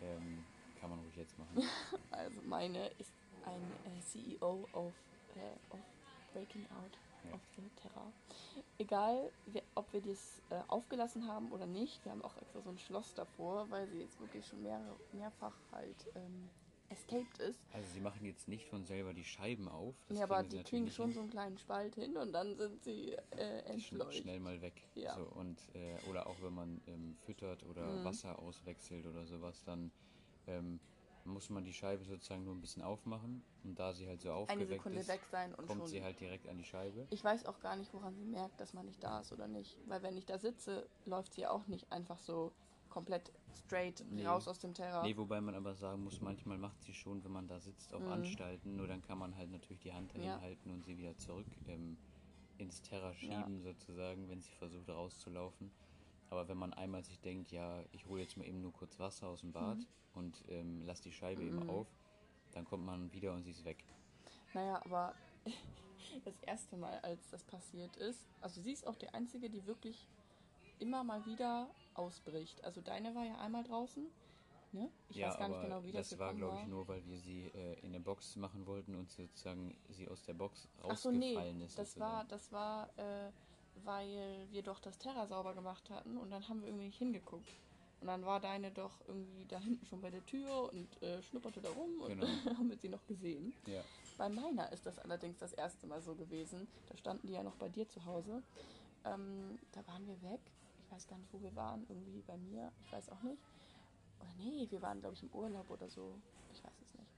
[0.00, 1.56] ähm, kann man ruhig jetzt machen.
[2.10, 4.94] Also, meine ist ein äh, CEO of,
[5.34, 5.84] äh, of
[6.32, 7.34] Breaking Out Ja.
[7.34, 8.12] of the Terra.
[8.78, 12.70] Egal, wer, ob wir das äh, aufgelassen haben oder nicht, wir haben auch extra so
[12.70, 16.50] ein Schloss davor, weil sie jetzt wirklich schon mehr, mehrfach halt ähm,
[16.90, 17.60] escaped ist.
[17.72, 19.94] Also sie machen jetzt nicht von selber die Scheiben auf.
[20.08, 21.14] das ja, aber die kriegen schon hin.
[21.14, 24.14] so einen kleinen Spalt hin und dann sind sie äh, entfleucht.
[24.14, 24.82] schnell mal weg.
[24.94, 25.14] Ja.
[25.16, 28.04] So, und, äh, oder auch wenn man ähm, füttert oder Mhm.
[28.04, 29.90] Wasser auswechselt oder sowas, dann
[30.46, 30.80] ähm,
[31.24, 33.42] muss man die Scheibe sozusagen nur ein bisschen aufmachen.
[33.64, 35.88] Und da sie halt so Eine aufgeweckt Sekunde ist, weg sein und kommt schon.
[35.88, 37.06] sie halt direkt an die Scheibe.
[37.10, 39.76] Ich weiß auch gar nicht, woran sie merkt, dass man nicht da ist oder nicht.
[39.86, 42.52] Weil wenn ich da sitze, läuft sie auch nicht einfach so
[42.88, 44.24] komplett straight Nee.
[44.26, 45.02] raus aus dem Terra.
[45.02, 48.00] Nee, wobei man aber sagen muss, manchmal macht sie schon, wenn man da sitzt, auch
[48.00, 48.08] Mhm.
[48.08, 48.76] Anstalten.
[48.76, 50.40] Nur dann kann man halt natürlich die Hand dahin Ja.
[50.40, 51.96] halten und sie wieder zurück ähm,
[52.58, 55.70] ins Terra schieben, sozusagen, wenn sie versucht rauszulaufen.
[56.30, 59.28] Aber wenn man einmal sich denkt, ja, ich hole jetzt mal eben nur kurz Wasser
[59.28, 59.86] aus dem Bad Mhm.
[60.14, 61.86] und ähm, lass die Scheibe eben auf,
[62.52, 63.84] dann kommt man wieder und sie ist weg.
[64.52, 65.14] Naja, aber
[66.24, 70.06] das erste Mal, als das passiert ist, also sie ist auch die Einzige, die wirklich
[70.80, 72.62] immer mal wieder ausbricht.
[72.64, 74.06] Also deine war ja einmal draußen,
[74.72, 74.90] ne?
[75.08, 77.18] Ich ja, weiß gar nicht genau, wie das, das war, glaube ich, nur, weil wir
[77.18, 81.10] sie äh, in der Box machen wollten und sozusagen sie aus der Box Ach so,
[81.10, 81.78] nee, rausgefallen ist.
[81.78, 82.12] das sozusagen.
[82.12, 83.30] war, das war, äh,
[83.84, 87.48] weil wir doch das Terra sauber gemacht hatten und dann haben wir irgendwie nicht hingeguckt.
[88.00, 91.60] Und dann war deine doch irgendwie da hinten schon bei der Tür und äh, schnupperte
[91.60, 92.26] da rum und Genau.
[92.58, 93.52] haben wir sie noch gesehen.
[93.66, 93.82] Ja.
[94.16, 96.68] Bei meiner ist das allerdings das erste Mal so gewesen.
[96.88, 98.42] Da standen die ja noch bei dir zu Hause.
[99.04, 100.40] Ähm, da waren wir weg.
[100.88, 101.84] Ich weiß gar nicht, wo wir waren.
[101.88, 102.72] Irgendwie bei mir.
[102.82, 103.42] Ich weiß auch nicht.
[104.20, 106.14] Oder nee, wir waren, glaube ich, im Urlaub oder so.
[106.52, 107.10] Ich weiß es nicht.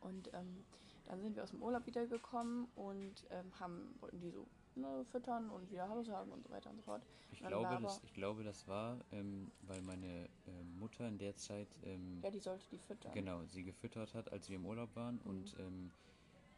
[0.00, 0.62] Und ähm,
[1.06, 4.46] dann sind wir aus dem Urlaub wiedergekommen und ähm, haben, wollten die so
[4.76, 7.02] ne, füttern und wieder Hallo sagen und so weiter und so fort.
[7.32, 11.68] Ich, glaube, das, ich glaube, das war, ähm, weil meine ähm, Mutter in der Zeit
[11.84, 13.12] ähm, Ja, die sollte die füttern.
[13.14, 15.30] genau sie gefüttert hat, als wir im Urlaub waren Mhm.
[15.30, 15.90] und ähm,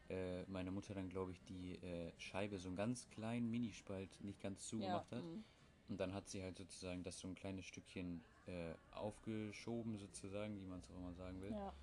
[0.09, 4.41] äh, meine Mutter dann, glaube ich, die äh, Scheibe so einen ganz kleinen Minispalt nicht
[4.41, 5.23] ganz zugemacht hat.
[5.23, 5.43] mhm.
[5.89, 10.65] Und dann hat sie halt sozusagen das so ein kleines Stückchen äh, aufgeschoben, sozusagen, wie
[10.65, 11.51] man es auch immer sagen will.
[11.51, 11.73] Ja.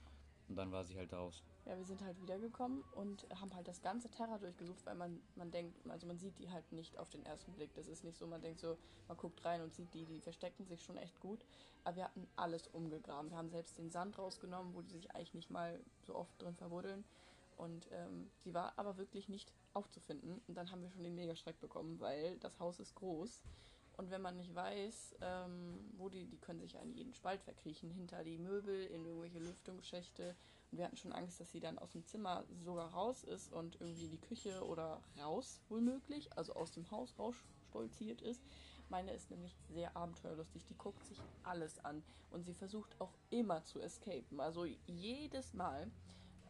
[0.48, 1.44] Und dann war sie halt draußen.
[1.66, 5.52] Ja, wir sind halt wiedergekommen und haben halt das ganze Terra durchgesucht, weil man, man
[5.52, 7.72] denkt, also man sieht die halt nicht auf den ersten Blick.
[7.74, 10.66] Das ist nicht so, man denkt so, man guckt rein und sieht die, die verstecken
[10.66, 11.44] sich schon echt gut.
[11.84, 13.30] Aber wir hatten alles umgegraben.
[13.30, 16.56] Wir haben selbst den Sand rausgenommen, wo die sich eigentlich nicht mal so oft drin
[16.56, 17.04] verbuddeln.
[17.56, 20.40] Und ähm, sie war aber wirklich nicht aufzufinden.
[20.48, 23.42] Und dann haben wir schon den Megaschreck bekommen, weil das Haus ist groß.
[24.00, 27.42] Und wenn man nicht weiß, ähm, wo die, die können sich ja in jeden Spalt
[27.42, 30.34] verkriechen, hinter die Möbel, in irgendwelche Lüftungsschächte.
[30.70, 33.78] Und wir hatten schon Angst, dass sie dann aus dem Zimmer sogar raus ist und
[33.78, 38.42] irgendwie in die Küche oder raus, wohl möglich, also aus dem Haus rausstolziert ist.
[38.88, 43.66] Meine ist nämlich sehr abenteuerlustig, die guckt sich alles an und sie versucht auch immer
[43.66, 45.90] zu escapen, also jedes Mal.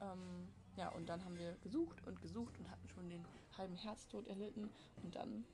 [0.01, 3.25] Ähm, ja, und dann haben wir gesucht und gesucht und hatten schon den
[3.59, 4.71] halben Herztod erlitten
[5.03, 5.45] und dann.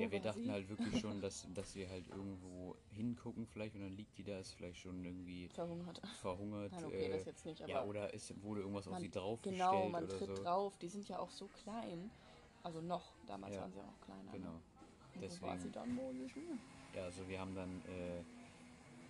[0.00, 0.50] Wo Ja, wir dachten sie?
[0.50, 4.38] halt wirklich schon, dass, dass wir halt irgendwo hingucken vielleicht und dann liegt die da,
[4.38, 6.00] ist vielleicht schon irgendwie verhungert.
[6.20, 6.72] verhungert.
[6.72, 7.72] Nein, okay, äh, das jetzt nicht, aber.
[7.72, 10.44] ja, oder es wurde irgendwas auf man- sie draufgestellt Genau, man oder tritt so.
[10.44, 10.78] drauf.
[10.78, 12.10] Die sind ja auch so klein.
[12.62, 14.32] Also noch, damals Ja, waren sie auch noch kleiner.
[14.32, 14.52] Genau.
[14.52, 14.62] Ne?
[15.14, 16.30] Wo war sie Deswegen, dann wohl?
[16.94, 18.24] Ja, also wir haben dann äh,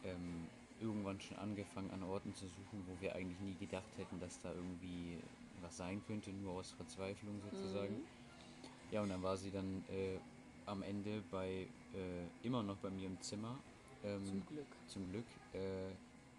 [0.02, 4.40] ähm, irgendwann schon angefangen an Orten zu suchen, wo wir eigentlich nie gedacht hätten, dass
[4.40, 5.22] da irgendwie
[5.60, 7.94] was sein könnte, nur aus Verzweiflung sozusagen.
[7.94, 8.06] Mhm.
[8.90, 10.20] Ja, und dann war sie dann äh,
[10.66, 13.62] am Ende bei äh, immer noch bei mir im Zimmer.
[14.02, 14.76] Ähm, Zum Glück.
[14.86, 15.94] zum Glück äh,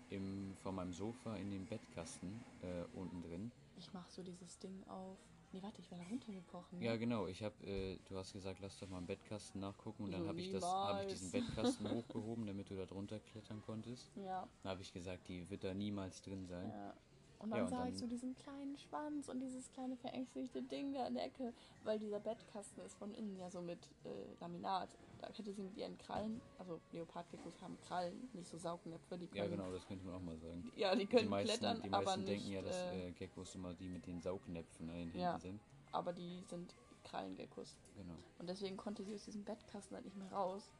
[0.10, 3.52] im, vor meinem Sofa in dem Bettkasten äh, unten drin.
[3.76, 5.20] Ich mach so dieses Ding auf.
[5.54, 6.80] Nee, warte, ich war da runtergebrochen.
[6.80, 6.86] Ne?
[6.86, 7.28] Ja, genau.
[7.28, 10.28] Ich habe, äh, du hast gesagt, lass doch mal im Bettkasten nachgucken und dann So,
[10.30, 14.12] habe ich das, habe ich diesen Bettkasten hochgehoben, damit du da drunter klettern konntest.
[14.16, 16.70] Ja, Dann habe ich gesagt, die wird da niemals drin sein.
[16.70, 16.94] ja.
[17.42, 20.62] Und dann Ja, und sah dann- ich so diesen kleinen Schwanz und dieses kleine verängstigte
[20.62, 24.10] Ding da in der Ecke, weil dieser Bettkasten ist von innen ja so mit äh,
[24.40, 24.96] Laminat.
[25.20, 29.44] Da hätte sie mit ihren Krallen, also Leopardgeckos haben Krallen, nicht so Saugnäpfe, die können,
[29.44, 30.72] Ja, genau, das könnte man auch mal sagen.
[30.76, 33.12] ja, die Die können meisten, klettern, die aber meisten nicht, denken ja, dass äh, äh,
[33.12, 35.40] Geckos immer die mit den Saugnäpfen an den Händen Ja.
[35.40, 35.60] sind.
[35.92, 36.74] aber die sind
[37.04, 37.76] Krallengeckos.
[37.98, 38.14] Genau.
[38.40, 40.72] Und deswegen konnte sie aus diesem Bettkasten halt nicht mehr raus.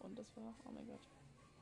[0.00, 1.00] Und das war, oh mein Gott.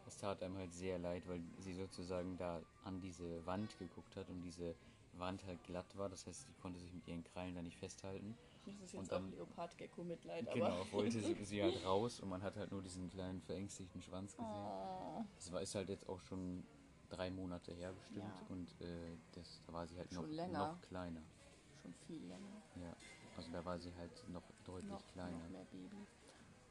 [0.06, 4.28] Es tat einem halt sehr leid, weil sie sozusagen da an diese Wand geguckt hat
[4.28, 4.74] und diese
[5.14, 6.08] Wand halt glatt war.
[6.08, 8.36] Das heißt, sie konnte sich mit ihren Krallen da nicht festhalten.
[8.64, 12.42] Das ist Und jetzt dann- auch Leopardgecko-Mitleid, Genau, wollte sie, sie halt raus und man
[12.42, 14.50] hat halt nur diesen kleinen verängstigten Schwanz gesehen.
[14.52, 16.64] Oh, Das war, ist halt jetzt auch schon
[17.08, 18.46] drei Monate her bestimmt Ja.
[18.48, 21.22] und äh, das, da war sie halt noch, noch kleiner.
[21.82, 22.62] schon viel länger.
[22.82, 22.96] Ja,
[23.36, 25.38] also da war sie halt noch deutlich Noch, kleiner.
[25.38, 25.96] noch mehr Baby.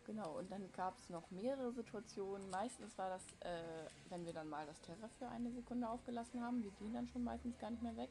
[0.06, 2.50] Genau, und dann gab es noch mehrere Situationen.
[2.52, 6.64] Meistens war das, äh, wenn wir dann mal das Terra für eine Sekunde aufgelassen haben,
[6.64, 8.10] wir gehen dann schon meistens gar nicht mehr weg.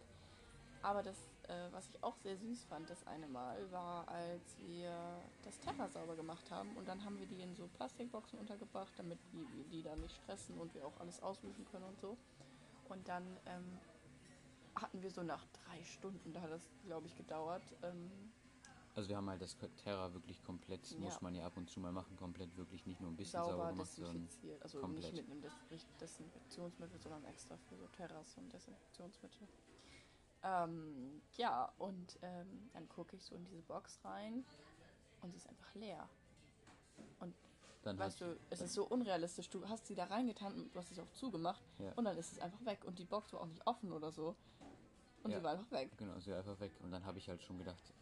[0.82, 1.16] Aber das,
[1.48, 4.92] äh, was ich auch sehr süß fand, das eine Mal, war, als wir
[5.44, 9.18] das Terra sauber gemacht haben und dann haben wir die in so Plastikboxen untergebracht, damit
[9.32, 12.18] die, wir die dann nicht stressen und wir auch alles auswischen können und so.
[12.88, 13.78] Und dann ähm,
[14.74, 18.10] hatten wir so nach drei Stunden, da hat das, glaube ich, gedauert, ähm,
[18.94, 20.98] Also wir haben halt das Terra wirklich komplett, Ja.
[21.00, 23.56] muss man ja ab und zu mal machen, komplett wirklich nicht nur ein bisschen sauber,
[23.56, 24.28] sauber gemacht, sondern.
[24.60, 25.12] Also komplett.
[25.12, 29.48] nicht mit einem Des Desinfektionsmittel, sondern extra für so Terras und Desinfektionsmittel.
[30.44, 34.44] Ähm, ja, und ähm, dann gucke ich so in diese Box rein
[35.22, 36.08] und sie ist einfach leer.
[37.18, 37.34] Und
[37.82, 39.48] dann weißt du, es ist so unrealistisch.
[39.50, 41.92] Du hast sie da reingetan und du hast sie auch zugemacht Ja.
[41.96, 42.84] und dann ist es einfach weg.
[42.84, 44.36] Und die Box war auch nicht offen oder so.
[45.24, 45.38] Und Ja.
[45.38, 45.90] sie war einfach weg.
[45.96, 46.72] Genau, sie war einfach weg.
[46.80, 47.94] Und dann habe ich halt schon gedacht,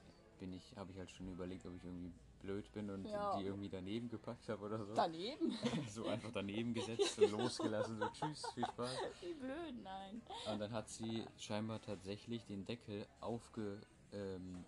[0.42, 3.36] bin ich, habe ich halt schon überlegt, ob ich irgendwie blöd bin und Ja.
[3.38, 4.92] die irgendwie daneben gepackt habe oder so.
[4.92, 5.56] Daneben.
[5.88, 8.96] so einfach daneben gesetzt und losgelassen, so tschüss, viel Spaß.
[9.20, 10.20] Wie blöd, nein.
[10.50, 13.80] Und dann hat sie scheinbar tatsächlich den Deckel aufge,
[14.12, 14.64] ähm,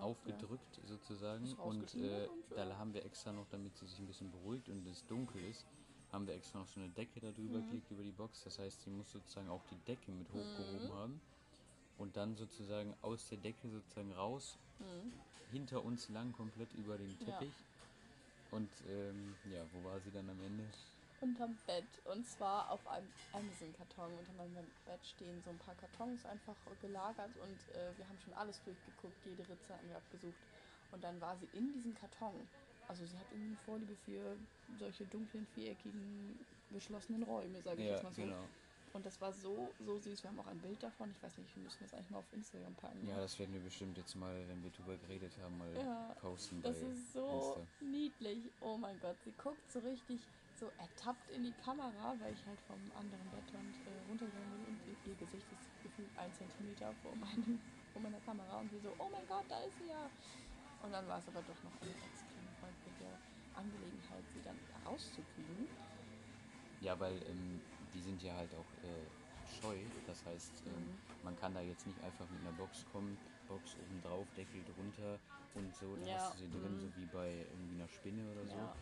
[0.00, 2.54] aufgedrückt sozusagen Ist und äh, und so.
[2.56, 5.64] da haben wir extra noch, damit sie sich ein bisschen beruhigt und es dunkel ist,
[6.10, 7.68] haben wir extra noch so eine Decke da drüber Mhm.
[7.68, 8.42] gelegt über die Box.
[8.42, 11.20] Das heißt, sie muss sozusagen auch die Decke mit hochgehoben haben
[11.98, 14.58] und dann sozusagen aus der Decke sozusagen raus,
[15.50, 17.18] hinter uns lang komplett über den Mhm.
[17.26, 17.38] Ja.
[17.38, 17.54] Teppich.
[18.50, 20.64] Und ähm, ja, wo war sie dann am Ende?
[21.20, 22.00] Unterm Bett.
[22.04, 24.12] Und zwar auf einem Amazon-Karton.
[24.18, 28.34] Unter meinem Bett stehen so ein paar Kartons einfach gelagert und äh, wir haben schon
[28.34, 29.24] alles durchgeguckt.
[29.24, 30.40] Jede Ritze haben wir abgesucht.
[30.90, 32.48] Und dann war sie in diesem Karton.
[32.88, 34.36] Also sie hat irgendwie eine Vorliebe für
[34.76, 38.22] solche dunklen, viereckigen, geschlossenen Räume, sage ich Ja, jetzt mal so.
[38.22, 38.48] genau.
[38.92, 40.22] Und das war so, so süß.
[40.22, 41.10] Wir haben auch ein Bild davon.
[41.10, 43.06] Ich weiß nicht, wir müssen das eigentlich mal auf Instagram packen.
[43.06, 46.60] Ja, das werden wir bestimmt jetzt mal, wenn wir drüber geredet haben, mal Ja, posten
[46.62, 47.66] Das ist so Insta.
[47.80, 48.50] niedlich.
[48.60, 50.20] Oh mein Gott, sie guckt so richtig
[50.54, 54.78] so ertappt in die Kamera, weil ich halt vom anderen Bettrand äh, runtergegangen bin und
[54.86, 57.58] ihr, ihr Gesicht ist gefühlt ein Zentimeter vor, meinem,
[57.92, 60.10] vor meiner Kamera und sie so, oh mein Gott, da ist sie ja.
[60.84, 63.10] Und dann war es aber doch noch eine extrem häufige
[63.54, 65.66] Angelegenheit, sie dann rauszukriegen.
[66.80, 67.60] Ja, weil ähm,
[67.92, 69.06] die sind ja halt auch äh,
[69.60, 69.76] scheu.
[70.06, 70.98] Das heißt, ähm, Mhm.
[71.22, 75.18] man kann da jetzt nicht einfach mit einer Box kommen, Box oben drauf, Deckel drunter
[75.54, 76.80] und so, dann Ja, hast du sie drin, mhm.
[76.80, 78.56] so wie bei irgendwie einer Spinne oder so.
[78.56, 78.76] Ja,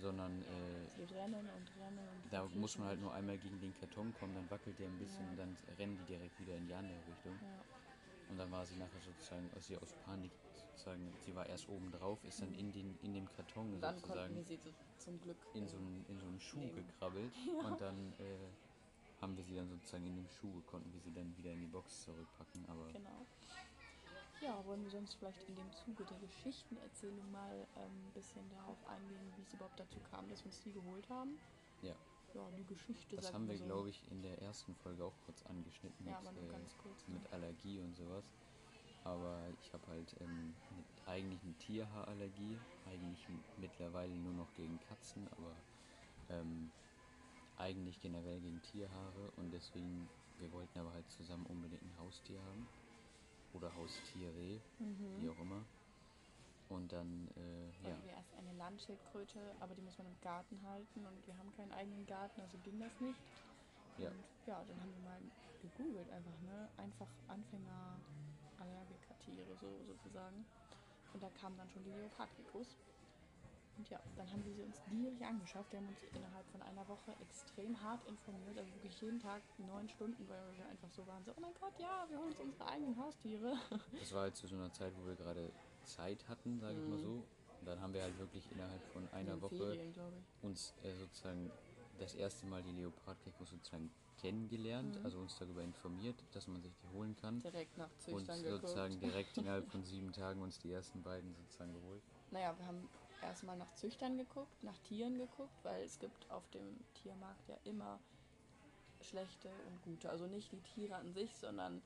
[0.00, 3.60] Sondern äh, sie rennen und rennen und da die muss man halt nur einmal gegen
[3.60, 5.30] den Karton kommen, dann wackelt der ein bisschen Ja.
[5.30, 7.38] und dann rennen die direkt wieder in die andere Richtung.
[8.30, 10.32] Und dann war sie nachher sozusagen, also sie aus Panik
[10.72, 14.34] sozusagen, sie war erst oben drauf, ist dann in, den, in dem Karton dann sozusagen
[14.34, 16.74] wir sie so, zum Glück in äh, so einen, in so einen Schuh nehmen.
[16.74, 17.32] gekrabbelt
[17.64, 18.48] und dann äh,
[19.20, 21.66] haben wir sie dann sozusagen in dem Schuh, konnten wir sie dann wieder in die
[21.66, 23.26] Box zurückpacken, aber Genau.
[24.40, 28.84] Ja, wollen wir sonst vielleicht in dem Zuge der Geschichtenerzählung mal ähm, ein bisschen darauf
[28.88, 31.38] eingehen, wie es überhaupt dazu kam, dass wir uns die geholt haben?
[31.82, 31.94] ja,
[32.34, 33.14] Ja, die Geschichte.
[33.16, 33.64] das haben wir so.
[33.64, 36.76] glaube ich in der ersten Folge auch kurz angeschnitten Ja, mit, aber nur äh, ganz
[36.78, 37.06] kurz.
[37.06, 37.14] ne?
[37.14, 38.24] mit Allergie und sowas.
[39.04, 40.54] Aber ich habe halt ähm,
[41.06, 45.54] eigentlich eine Tierhaarallergie, eigentlich mittlerweile nur noch gegen Katzen, aber
[46.30, 46.70] ähm,
[47.56, 52.66] eigentlich generell gegen Tierhaare und deswegen, wir wollten aber halt zusammen unbedingt ein Haustier haben
[53.54, 55.20] oder Haustiere, Mhm.
[55.20, 55.62] wie auch immer.
[56.68, 61.04] Und dann, äh, ja, wir erst eine Landschildkröte, aber die muss man im Garten halten
[61.04, 63.20] und wir haben keinen eigenen Garten, also ging das nicht.
[63.98, 64.08] Ja.
[64.08, 65.20] Und ja, dann haben wir mal
[65.60, 66.68] gegoogelt einfach, ne?
[66.78, 68.00] Einfach Anfänger
[68.62, 70.44] Allergiker-Tiere so, sozusagen.
[71.12, 72.76] Und da kamen dann schon die Leopardgeckos.
[73.78, 75.72] Und ja, dann haben wir sie uns gierig angeschafft.
[75.72, 79.88] Wir haben uns innerhalb von einer Woche extrem hart informiert, also wirklich jeden Tag neun
[79.88, 82.66] Stunden, weil wir einfach so waren, so, oh mein Gott, ja, wir holen uns unsere
[82.66, 83.56] eigenen Haustiere.
[83.98, 85.50] das war halt zu so einer Zeit, wo wir gerade
[85.84, 87.02] Zeit hatten, sage ich mal Mhm.
[87.02, 87.10] so.
[87.60, 89.94] Und dann haben wir halt wirklich innerhalb von In einer den Woche Ferien,
[90.42, 91.50] uns äh, sozusagen
[91.98, 93.90] das erste Mal die Leopardgeckos sozusagen
[94.22, 95.04] kennengelernt, Mhm.
[95.04, 98.62] also uns darüber informiert, dass man sich die holen kann Direkt nach und Züchtern geguckt.
[98.62, 102.02] sozusagen direkt innerhalb von sieben Tagen uns die ersten beiden sozusagen geholt.
[102.30, 102.88] Naja, wir haben
[103.20, 107.98] erstmal nach Züchtern geguckt, nach Tieren geguckt, weil es gibt auf dem Tiermarkt ja immer
[109.00, 110.08] schlechte und gute.
[110.08, 111.82] Also nicht die Tiere an sich, sondern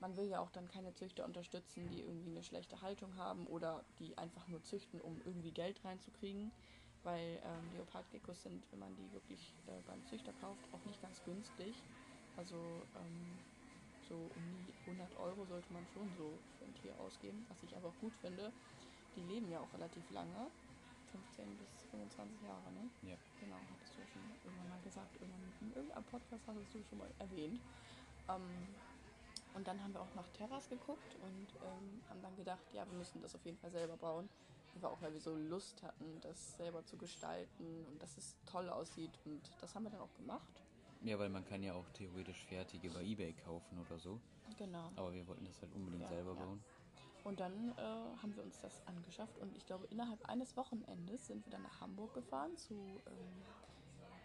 [0.00, 3.84] man will ja auch dann keine Züchter unterstützen, die irgendwie eine schlechte Haltung haben oder
[3.98, 6.52] die einfach nur züchten, um irgendwie Geld reinzukriegen.
[7.04, 11.22] Weil ähm, Leopardgeckos sind, wenn man die wirklich äh, beim Züchter kauft, auch nicht ganz
[11.22, 11.76] günstig.
[12.36, 13.38] Also ähm,
[14.08, 17.76] so um die 100 Euro sollte man schon so für ein Tier ausgeben, was ich
[17.76, 18.52] aber auch gut finde.
[19.14, 20.50] Die leben ja auch relativ lange,
[21.12, 22.90] 15 bis 25 Jahre, ne?
[23.02, 23.16] Ja.
[23.38, 26.98] Genau, hattest du ja schon irgendwann mal gesagt, irgendwann in irgendeinem Podcast hattest du schon
[26.98, 27.60] mal erwähnt.
[28.28, 28.74] Ähm,
[29.54, 32.98] und dann haben wir auch nach Terras geguckt und ähm, haben dann gedacht, ja, wir
[32.98, 34.28] müssen das auf jeden Fall selber bauen.
[34.74, 38.68] Einfach auch, weil wir so Lust hatten, das selber zu gestalten und dass es toll
[38.68, 39.12] aussieht.
[39.24, 40.62] Und das haben wir dann auch gemacht.
[41.02, 44.20] Ja, weil man kann ja auch theoretisch fertige bei Ebay kaufen oder so,
[44.58, 44.90] Genau.
[44.96, 46.42] aber wir wollten das halt unbedingt Ja, selber ja.
[46.44, 46.64] bauen.
[47.24, 51.44] Und dann äh, haben wir uns das angeschafft und ich glaube, innerhalb eines Wochenendes sind
[51.46, 52.74] wir dann nach Hamburg gefahren zu
[53.06, 53.42] ähm,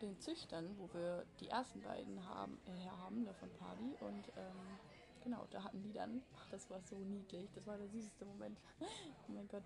[0.01, 3.95] den Züchtern, wo wir die ersten beiden haben, äh, her haben, da von Party.
[4.01, 4.79] Und ähm,
[5.23, 8.57] genau, da hatten die dann, das war so niedlich, das war der süßeste Moment.
[8.79, 9.63] oh mein Gott.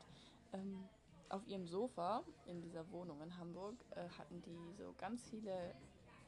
[0.54, 0.88] Ähm,
[1.30, 5.74] auf ihrem Sofa in dieser Wohnung in Hamburg äh, hatten die so ganz viele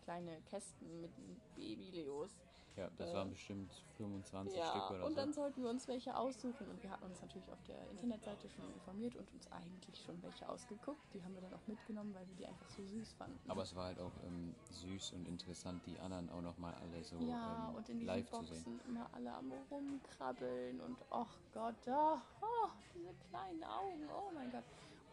[0.04, 1.12] kleine Kästen mit
[1.56, 2.32] Baby-Leos.
[2.76, 5.16] Ja, das Äh, waren bestimmt 25 Ja, Stück oder und so.
[5.16, 6.68] dann sollten wir uns welche aussuchen.
[6.68, 10.48] Und wir hatten uns natürlich auf der Internetseite schon informiert und uns eigentlich schon welche
[10.50, 11.00] ausgeguckt.
[11.14, 13.40] Die haben wir dann auch mitgenommen, weil wir die einfach so süß fanden.
[13.50, 17.18] Aber es war halt auch ähm, süß und interessant, die anderen auch nochmal alle so
[17.20, 18.82] ja, ähm, und in diesen live zu Boxen sehen.
[18.88, 24.64] immer alle am rumkrabbeln und ach Gott, da, oh, diese kleinen Augen, oh mein Gott.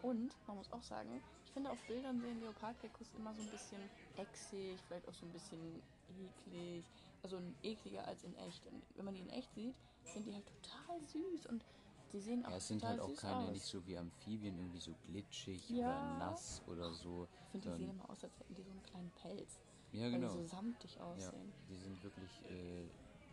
[0.03, 3.81] Und man muss auch sagen, ich finde auf Bildern sehen Leopardgeckos immer so ein bisschen
[4.17, 6.85] exig, vielleicht auch so ein bisschen eklig.
[7.23, 8.67] Also ekliger als in echt.
[8.67, 11.65] Und wenn man die in echt sieht, sind die halt total süß und
[12.13, 13.51] die sehen auch Ja, es sind halt auch keine, aus.
[13.53, 15.87] nicht so wie Amphibien, irgendwie so glitschig Ja.
[15.87, 17.29] oder nass oder so.
[17.47, 19.59] Ich finde, die sehen immer aus, als hätten die so einen kleinen Pelz.
[19.93, 20.29] ja, weil genau.
[20.35, 21.53] die so samtig Ja, aussehen.
[21.69, 22.89] die sind wirklich äh,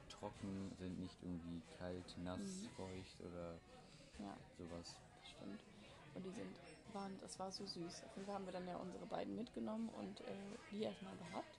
[0.08, 2.70] trocken, sind nicht irgendwie kalt, nass, Mhm.
[2.76, 3.60] feucht oder
[4.20, 4.96] Ja, sowas.
[5.22, 5.64] das stimmt.
[6.16, 6.56] Und die sind,
[6.94, 8.04] waren, das war so süß.
[8.04, 11.59] Auf jeden Fall haben wir dann ja unsere beiden mitgenommen und äh, die erstmal gehabt.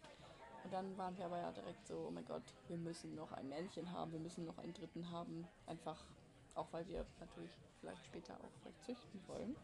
[0.70, 3.48] Und dann waren wir aber ja direkt so, oh mein Gott, wir müssen noch ein
[3.48, 5.44] Männchen haben, wir müssen noch einen dritten haben.
[5.66, 6.00] Einfach,
[6.54, 9.56] auch weil wir natürlich vielleicht später auch vielleicht züchten wollen.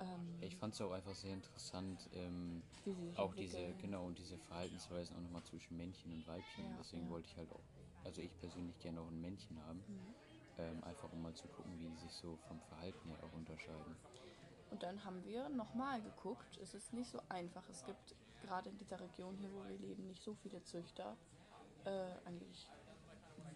[0.00, 4.36] Ähm, Ich fand es auch einfach sehr interessant, ähm, sich auch diese, genau, und diese
[4.38, 6.64] Verhaltensweisen auch nochmal zwischen Männchen und Weibchen.
[6.64, 7.10] Ja, Deswegen ja.
[7.10, 7.62] wollte ich halt auch,
[8.04, 9.84] also ich persönlich gerne auch ein Männchen haben.
[9.86, 10.14] Mhm.
[10.58, 13.94] Ähm, einfach um mal zu gucken, wie die sich so vom Verhalten her auch unterscheiden.
[14.72, 16.58] Und dann haben wir nochmal geguckt.
[16.60, 17.68] Es ist nicht so einfach.
[17.68, 21.16] Es gibt gerade in dieser Region hier, wo wir leben, nicht so viele Züchter.
[21.84, 22.70] Äh, eigentlich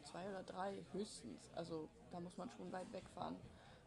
[0.05, 1.51] zwei oder drei höchstens.
[1.55, 3.37] Also da muss man schon weit wegfahren.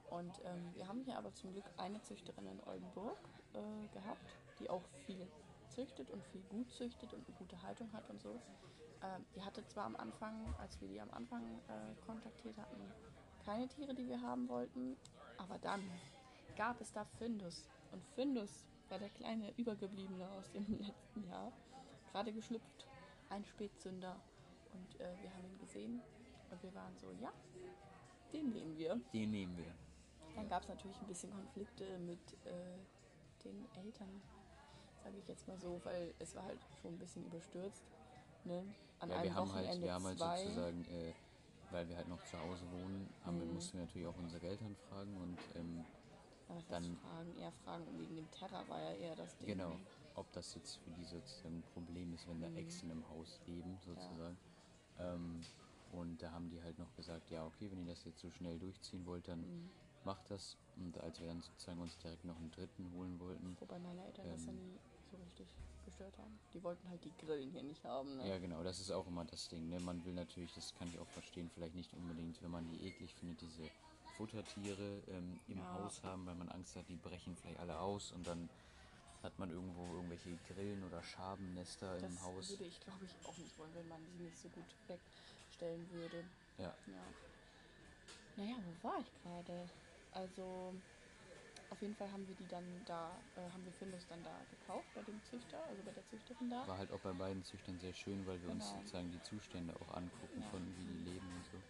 [0.10, 3.18] Und ähm, wir haben hier aber zum Glück eine Züchterin in Oldenburg
[3.54, 4.26] äh, gehabt,
[4.60, 5.28] die auch viel
[5.70, 8.42] züchtet und viel gut züchtet und eine gute Haltung hat und so.
[9.04, 12.82] Ähm, die hatte zwar am Anfang, als wir die am Anfang äh, kontaktiert hatten,
[13.46, 14.98] keine Tiere, die wir haben wollten,
[15.38, 15.82] aber dann
[16.58, 17.68] gab es da Findus.
[17.92, 21.52] Und Findus war der kleine Übergebliebene aus dem letzten Jahr,
[22.12, 22.86] gerade geschlüpft,
[23.30, 24.16] ein Spätzünder.
[24.74, 26.02] Und äh, wir haben ihn gesehen
[26.52, 27.32] und wir waren so, ja,
[28.34, 29.00] den nehmen wir.
[29.14, 29.74] Den nehmen wir.
[30.36, 32.78] Dann gab es natürlich ein bisschen Konflikte mit äh,
[33.44, 34.22] den Eltern,
[35.04, 37.84] sage ich jetzt mal so, weil es war halt schon ein bisschen überstürzt.
[38.46, 38.64] Ne?
[39.00, 40.44] An Ja, einem wir haben halt, Wochenende wir haben halt zwei.
[40.44, 41.14] sozusagen, äh,
[41.72, 43.54] weil wir halt noch zu Hause wohnen, haben wir, Mhm.
[43.56, 45.84] mussten wir natürlich auch unsere Eltern fragen und ähm,
[46.52, 49.48] Aber dann- Fragen, eher Fragen wegen dem Terror war ja eher das Ding.
[49.48, 49.80] genau,
[50.16, 52.58] ob das jetzt für die sozusagen ein Problem ist, wenn da Mhm.
[52.58, 54.38] Echsen im Haus leben sozusagen.
[55.00, 55.42] Ähm,
[55.94, 58.60] und da haben die halt noch gesagt, ja okay, wenn ihr das jetzt so schnell
[58.60, 59.70] durchziehen wollt, dann Mhm.
[60.04, 60.58] macht das.
[60.76, 64.28] Und als wir dann sozusagen uns direkt noch einen dritten holen wollten, Wobei meine Eltern
[64.30, 64.58] das ja Ähm.
[64.74, 65.48] nie so richtig
[65.86, 66.38] gestört haben.
[66.54, 68.18] Die wollten halt die Grillen hier nicht haben.
[68.18, 68.28] Ne?
[68.28, 69.68] Ja, genau, das ist auch immer das Ding.
[69.70, 69.80] Ne?
[69.80, 73.14] Man will natürlich, das kann ich auch verstehen, vielleicht nicht unbedingt, wenn man die eklig
[73.16, 73.70] findet, diese
[74.18, 75.74] Futtertiere ähm, im Ja.
[75.74, 78.50] Haus haben, weil man Angst hat, die brechen vielleicht alle aus und dann
[79.24, 82.50] hat man irgendwo irgendwelche Grillen oder Schabennester das im Haus.
[82.50, 86.24] würde ich, glaube ich, auch nicht wollen, wenn man sie nicht so gut wegstellen würde.
[86.58, 87.04] Ja, Ja.
[88.38, 89.70] Naja, wo war ich gerade?
[90.14, 90.74] Also,
[91.70, 94.88] auf jeden Fall haben wir die dann da, äh, haben wir Findus dann da gekauft
[94.96, 96.68] bei dem Züchter, also bei der Züchterin da.
[96.68, 98.80] war halt auch bei beiden Züchtern sehr schön, weil wir uns Genau.
[98.80, 100.50] sozusagen die Zustände auch angucken Ja.
[100.52, 101.62] konnten, wie die leben und so.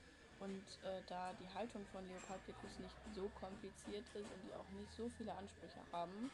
[0.42, 4.92] Und äh, da die Haltung von Leopardgeckos nicht so kompliziert ist und die auch nicht
[4.98, 6.32] so viele Ansprüche haben,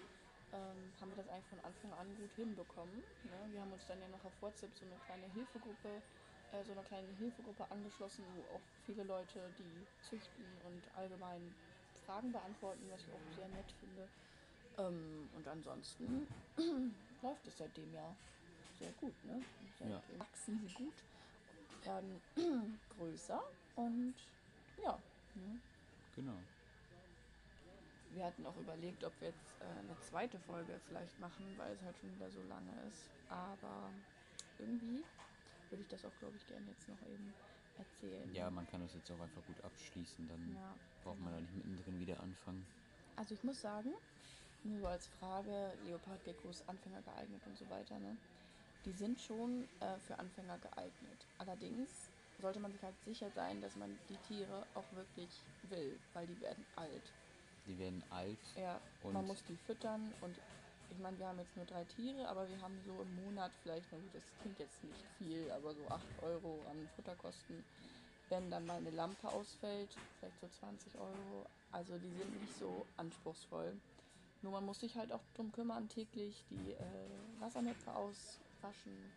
[0.53, 3.03] ähm, haben wir das eigentlich von Anfang an gut hinbekommen.
[3.27, 3.39] Ne?
[3.51, 6.01] Wir haben uns dann ja noch auf WhatsApp so eine kleine Hilfegruppe,
[6.53, 9.75] äh, so eine kleine Hilfegruppe angeschlossen, wo auch viele Leute, die
[10.07, 11.53] züchten und allgemein
[12.05, 14.07] Fragen beantworten, was ich auch sehr nett finde.
[14.77, 16.27] Ähm, und ansonsten
[17.21, 18.15] läuft es seitdem ja
[18.79, 19.13] sehr gut.
[19.25, 19.43] Ne?
[19.79, 19.99] Ja.
[19.99, 20.95] Seitdem wachsen sie gut,
[21.83, 22.21] werden
[22.97, 23.43] größer
[23.77, 24.13] und
[24.83, 24.97] ja.
[25.35, 25.59] Ne?
[26.15, 26.37] Genau.
[28.09, 31.81] Wir hatten auch überlegt, ob wir jetzt äh, eine zweite Folge vielleicht machen, weil es
[31.83, 33.09] halt schon wieder so lange ist.
[33.29, 33.91] Aber
[34.59, 35.03] irgendwie
[35.69, 37.33] würde ich das auch, glaube ich, gerne jetzt noch eben
[37.77, 38.33] erzählen.
[38.33, 41.53] Ja, man kann das jetzt auch einfach gut abschließen, dann Ja, braucht man da nicht
[41.53, 42.65] mittendrin wieder anfangen.
[43.15, 43.93] Also ich muss sagen,
[44.63, 48.17] nur so als Frage, Leopardgeckos Anfänger geeignet und so weiter, ne?
[48.85, 51.27] Die sind schon äh, für Anfänger geeignet.
[51.37, 56.27] Allerdings sollte man sich halt sicher sein, dass man die Tiere auch wirklich will, weil
[56.27, 57.13] die werden alt.
[57.65, 58.39] Die werden alt.
[58.55, 60.41] Ja, Und- man muss die füttern und
[60.89, 63.91] ich meine, wir haben jetzt nur drei Tiere, aber wir haben so im Monat vielleicht,
[63.91, 67.65] na gut, das klingt jetzt nicht viel, aber so 8 Euro an Futterkosten.
[68.29, 71.45] Wenn dann mal eine Lampe ausfällt, vielleicht so 20 Euro.
[71.71, 73.81] Also die sind nicht so anspruchsvoll.
[74.41, 77.09] Nur man muss sich halt auch drum kümmern, täglich die äh,
[77.39, 79.13] Wassernäpfe auswaschen.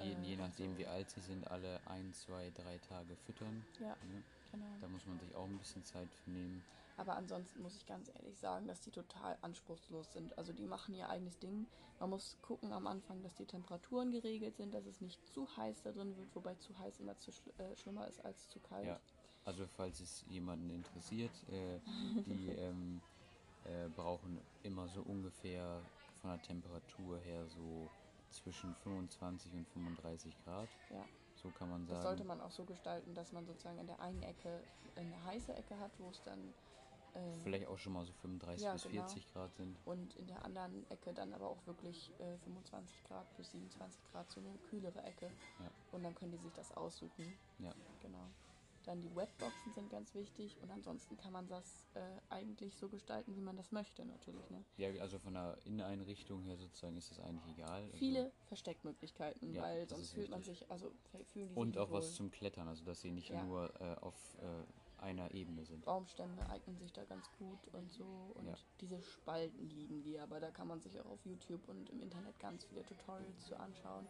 [0.00, 3.64] Je, Äh, je nachdem, wie alt sie sind, alle ein, zwei, drei Tage füttern.
[3.80, 4.22] Ja, Ne?
[4.52, 4.66] genau.
[4.80, 6.62] Da muss man sich auch ein bisschen Zeit für nehmen.
[6.96, 10.36] Aber ansonsten muss ich ganz ehrlich sagen, dass die total anspruchslos sind.
[10.38, 11.66] Also die machen ihr eigenes Ding.
[11.98, 15.82] Man muss gucken am Anfang, dass die Temperaturen geregelt sind, dass es nicht zu heiß
[15.82, 18.86] da drin wird, wobei zu heiß immer zu schl äh, schlimmer ist als zu kalt.
[18.86, 19.00] Ja.
[19.44, 21.80] Also falls es jemanden interessiert, äh,
[22.26, 23.00] die ähm,
[23.64, 25.80] äh, brauchen immer so ungefähr
[26.20, 27.90] von der Temperatur her so
[28.34, 30.68] zwischen 25 und 35 Grad.
[30.90, 31.04] Ja.
[31.34, 32.02] So kann man Das sagen.
[32.02, 34.60] sollte man auch so gestalten, dass man sozusagen in der einen Ecke
[34.96, 36.54] eine heiße Ecke hat, wo es dann
[37.14, 39.06] äh, Vielleicht auch schon mal so 35 Ja, bis genau.
[39.06, 39.76] 40 Grad sind.
[39.84, 44.30] und in der anderen Ecke dann aber auch wirklich äh, 25 Grad bis 27 Grad,
[44.30, 45.26] so eine kühlere Ecke.
[45.60, 45.70] Ja.
[45.92, 47.32] Und dann können die sich das aussuchen.
[47.58, 47.72] Ja.
[48.00, 48.26] Genau.
[48.84, 53.34] Dann die Wetboxen sind ganz wichtig und ansonsten kann man das äh, eigentlich so gestalten,
[53.34, 54.48] wie man das möchte, natürlich.
[54.50, 54.62] Ne?
[54.76, 57.82] Ja, also von der Inneneinrichtung her sozusagen ist das eigentlich egal.
[57.84, 60.92] Also Viele Versteckmöglichkeiten, Ja, weil sonst fühlt man sich, also
[61.32, 62.12] fühlen die Und auch nicht was wohl.
[62.12, 63.42] zum Klettern, also dass sie nicht Ja.
[63.44, 65.84] nur äh, auf äh, einer Ebene sind.
[65.84, 68.32] Baumstämme eignen sich da ganz gut und so.
[68.34, 68.54] Und Ja.
[68.80, 72.38] diese Spalten lieben die, aber da kann man sich auch auf YouTube und im Internet
[72.38, 74.06] ganz viele Tutorials zu anschauen.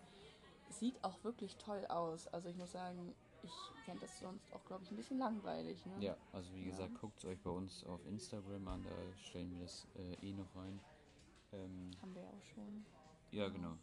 [0.70, 2.26] Sieht auch wirklich toll aus.
[2.28, 3.14] Also ich muss sagen,
[3.44, 5.84] ich fände das sonst auch, glaube ich, ein bisschen langweilig.
[5.86, 6.02] Ne?
[6.02, 6.70] Ja, also wie Ja.
[6.70, 8.90] gesagt, guckt es euch bei uns auf Instagram an, da
[9.28, 10.80] stellen wir das äh, eh noch rein.
[11.52, 12.84] Ähm, Haben wir ja auch schon.
[13.32, 13.76] ja, genau.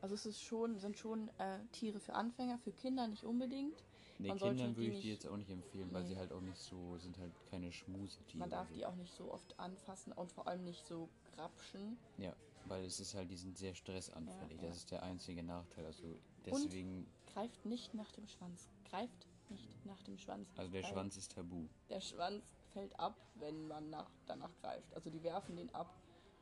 [0.00, 3.84] Also es ist schon, sind schon äh, Tiere für Anfänger, für Kinder nicht unbedingt.
[4.18, 6.08] Nee, Man Kindern würde ich die jetzt auch nicht empfehlen, weil Nee.
[6.10, 8.38] sie halt auch nicht so, sind halt keine Schmusetiere.
[8.38, 8.74] Man darf so.
[8.74, 11.96] die auch nicht so oft anfassen und vor allem nicht so grapschen.
[12.18, 12.34] Ja,
[12.66, 14.56] weil es ist halt, die sind sehr stressanfällig.
[14.58, 14.68] Ja, ja.
[14.68, 15.86] Das ist der einzige Nachteil.
[15.86, 16.04] Also
[16.44, 18.68] deswegen, Greift nicht nach dem Schwanz.
[18.90, 20.48] Greift nicht nach dem Schwanz.
[20.56, 21.66] also der Weil Schwanz ist tabu.
[21.88, 24.92] Der Schwanz fällt ab, wenn man nach, danach greift.
[24.94, 25.94] Also die werfen den ab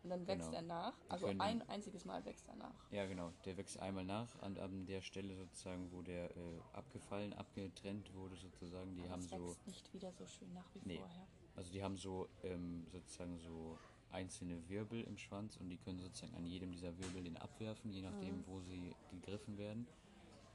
[0.03, 0.57] und dann wächst Genau.
[0.57, 0.95] er nach.
[1.09, 2.91] Also können- ein einziges Mal wächst er nach.
[2.91, 3.33] Ja, genau.
[3.45, 8.37] Der wächst einmal nach an, an der Stelle sozusagen, wo der äh, abgefallen, abgetrennt wurde
[8.37, 8.95] sozusagen.
[8.97, 10.97] Die Aber haben es so, wächst nicht wieder so schön nach wie Nee.
[10.99, 11.27] vorher.
[11.57, 13.79] also die haben so ähm, sozusagen so
[14.13, 18.03] einzelne Wirbel im Schwanz und die können sozusagen an jedem dieser Wirbel den abwerfen, je
[18.03, 18.47] nachdem, Mhm.
[18.47, 19.87] wo sie gegriffen werden.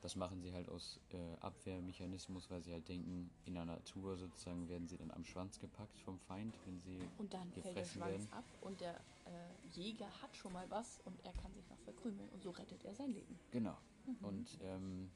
[0.05, 4.69] Das machen sie halt aus äh, Abwehrmechanismus, weil sie halt denken, in der Natur sozusagen
[4.69, 8.11] werden sie dann am Schwanz gepackt vom Feind, wenn sie Und dann fällt der Schwanz
[8.11, 8.27] werden.
[8.29, 8.93] ab und der
[9.25, 12.85] äh, Jäger hat schon mal was und er kann sich noch verkrümeln und so rettet
[12.85, 13.39] er sein Leben.
[13.49, 13.75] Genau.
[14.05, 14.25] Mhm.
[14.27, 15.09] Und ähm,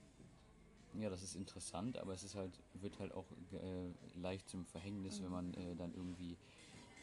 [1.00, 5.20] ja, das ist interessant, aber es ist halt, wird halt auch äh, leicht zum Verhängnis,
[5.20, 5.24] Mhm.
[5.26, 6.36] wenn man äh, dann irgendwie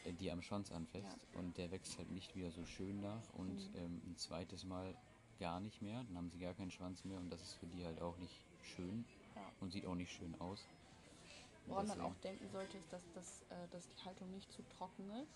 [0.03, 3.47] äh, die am Schwanz anfasst und der wächst halt nicht wieder so schön nach und
[3.47, 3.77] Mhm.
[3.77, 4.93] ähm, ein zweites Mal
[5.39, 7.85] gar nicht mehr, dann haben sie gar keinen Schwanz mehr und das ist für die
[7.85, 9.41] halt auch nicht schön Ja.
[9.59, 10.65] und sieht auch nicht schön aus.
[11.67, 15.09] Woran man auch denken sollte, ist, dass, das, äh, dass die Haltung nicht zu trocken
[15.21, 15.33] ist.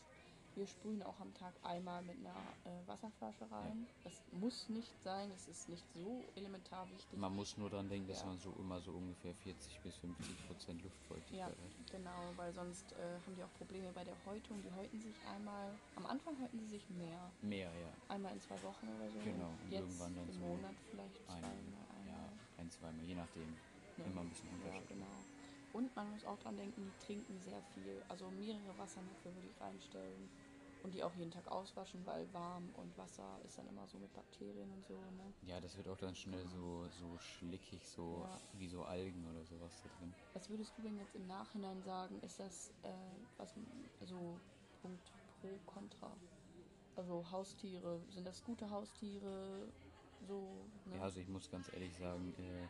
[0.53, 3.87] Wir sprühen auch am Tag einmal mit einer äh, Wasserflasche rein.
[4.03, 7.17] Das muss nicht sein, es ist nicht so elementar wichtig.
[7.17, 8.27] Man muss nur dran denken, dass Ja.
[8.27, 11.89] man so immer so ungefähr 40 bis 50 Prozent Ja, Luftfeuchtigkeit hat.
[11.89, 14.61] genau, weil sonst äh, haben die auch Probleme bei der Häutung.
[14.61, 17.93] Die häuten sich einmal, am Anfang häuten sie sich mehr, Mehr, ja.
[18.09, 19.19] einmal in zwei Wochen oder so.
[19.19, 22.39] Genau, und Jetzt irgendwann dann im so Monat vielleicht Ein, zweimal, ja, einmal.
[22.57, 23.51] ein, zweimal, je nachdem.
[23.97, 24.05] Ne?
[24.05, 24.87] Immer ein bisschen Ja, Unterschied.
[24.89, 25.25] genau.
[25.71, 28.03] Und man muss auch dran denken, die trinken sehr viel.
[28.07, 30.29] Also mehrere Wassernäpfe würde ich reinstellen.
[30.83, 34.11] Und die auch jeden Tag auswaschen, weil warm und Wasser ist dann immer so mit
[34.13, 34.99] Bakterien und so.
[35.11, 35.33] Ne?
[35.43, 38.39] Ja, das wird auch dann schnell so, so schlickig, so Ja.
[38.53, 40.15] wie so Algen oder sowas da drin.
[40.33, 42.19] Was würdest du denn jetzt im Nachhinein sagen?
[42.21, 42.89] Ist das äh,
[43.37, 43.53] was
[43.99, 44.39] so
[44.81, 46.17] Punkt pro Contra?
[46.95, 49.71] Also Haustiere, sind das gute Haustiere?
[50.27, 50.95] So, ne?
[50.97, 52.67] Ja, also ich muss ganz ehrlich sagen, äh,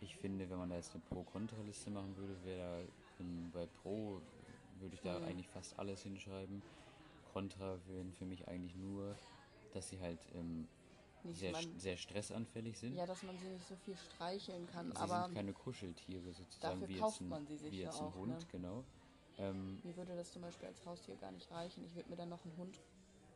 [0.00, 2.86] ich finde, wenn man da jetzt eine Pro-Kontra-Liste machen würde, wäre
[3.18, 4.20] da bei Pro
[4.78, 5.24] würde ich da Mhm.
[5.24, 6.62] eigentlich fast alles hinschreiben.
[7.32, 9.14] Contra wären für mich eigentlich nur,
[9.74, 10.66] dass sie halt ähm,
[11.32, 12.96] sehr, man, sehr stressanfällig sind.
[12.96, 14.90] ja, dass man sie nicht so viel streicheln kann.
[14.90, 17.80] sie aber sind keine Kuscheltiere sozusagen, dafür wie kauft jetzt ein, man sie sich wie
[17.80, 18.46] ja jetzt ein auch, Hund, ne?
[18.52, 18.84] genau.
[19.38, 21.84] Ähm, Mir würde das zum Beispiel als Haustier gar nicht reichen.
[21.84, 22.78] Ich würde mir dann noch einen Hund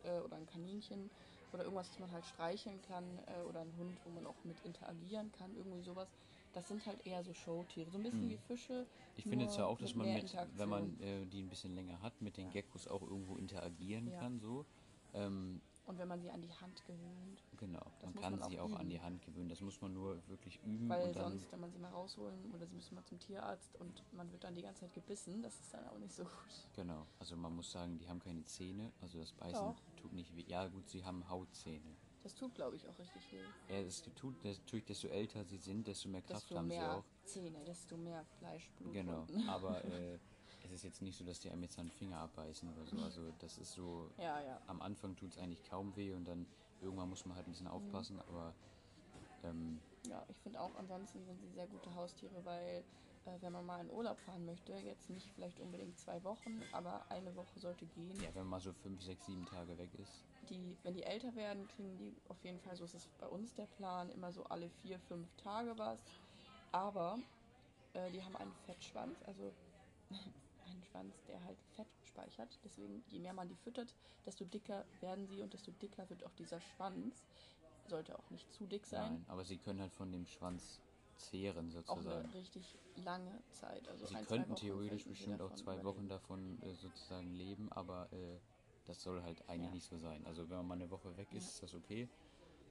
[0.05, 1.11] äh, oder ein Kaninchen
[1.53, 4.61] oder irgendwas, das man halt streicheln kann äh, oder einen Hund, wo man auch mit
[4.65, 6.09] interagieren kann, irgendwie sowas.
[6.55, 8.29] Das sind halt eher so Showtiere, so ein bisschen Hm.
[8.31, 8.87] wie Fische.
[9.17, 12.01] Ich finde nur zwar auch, dass man mit, wenn man äh, die ein bisschen länger
[12.01, 14.21] hat, mit den Geckos auch irgendwo interagieren Ja.
[14.21, 14.65] kann, so.
[15.13, 17.43] Ähm, Und wenn man sie an die Hand gewöhnt.
[17.59, 18.91] genau, Das man kann man auch sie auch an üben.
[18.91, 19.49] die Hand gewöhnen.
[19.49, 21.31] Das muss man nur wirklich üben Weil und dann.
[21.31, 24.45] sonst, wenn man sie mal rausholen oder sie müssen mal zum Tierarzt und man wird
[24.45, 26.33] dann die ganze Zeit gebissen, das ist dann auch nicht so gut.
[26.75, 29.97] Genau, also man muss sagen, die haben keine Zähne, also das Beißen Doch.
[29.97, 30.45] tut nicht weh.
[30.47, 31.97] Ja, gut, sie haben Hautzähne.
[32.25, 33.45] Das tut, glaube ich, auch richtig weh.
[33.68, 36.97] Ja, es tut natürlich, desto älter sie sind, desto mehr Kraft Desto haben sie mehr
[36.97, 37.05] auch.
[37.27, 38.95] Zähne, desto mehr Fleisch, Blut.
[38.95, 40.18] Genau, aber äh,
[40.64, 42.97] es ist jetzt nicht so, dass die einem jetzt den Finger abbeißen oder so.
[42.97, 44.59] Also das ist so, Ja, ja.
[44.68, 46.47] am Anfang tut es eigentlich kaum weh und dann
[46.81, 48.55] irgendwann muss man halt ein bisschen aufpassen, aber
[49.43, 52.85] ähm, Ja, ich finde auch ansonsten sind sie sehr gute Haustiere, weil
[53.27, 57.11] äh, wenn man mal in Urlaub fahren möchte, jetzt nicht vielleicht unbedingt zwei Wochen, aber
[57.11, 58.14] eine Woche sollte gehen.
[58.22, 61.34] ja, wenn man mal so fünf, sechs, sieben Tage weg ist, Die, wenn die älter
[61.34, 64.45] werden, kriegen die auf jeden Fall, so ist es bei uns der Plan, immer so
[64.45, 66.01] alle vier, fünf Tage was.
[66.72, 67.18] Aber
[67.95, 69.53] äh, die haben einen Fettschwanz, also
[70.11, 72.59] einen Schwanz, der halt Fett speichert.
[72.64, 73.95] Deswegen, je mehr man die füttert,
[74.26, 77.24] desto dicker werden sie und desto dicker wird auch dieser Schwanz.
[77.86, 79.12] Sollte auch nicht zu dick sein.
[79.12, 80.80] nein, aber sie können halt von dem Schwanz
[81.16, 82.24] zehren auch sozusagen.
[82.24, 83.86] eine richtig lange Zeit.
[83.88, 88.38] Also Sie ein, könnten theoretisch bestimmt auch zwei Wochen davon äh, sozusagen leben, aber äh,
[88.85, 89.74] das soll halt eigentlich Ja.
[89.74, 90.24] nicht so sein.
[90.26, 91.49] Also wenn man mal eine Woche weg ist, Ja.
[91.51, 92.09] ist das okay.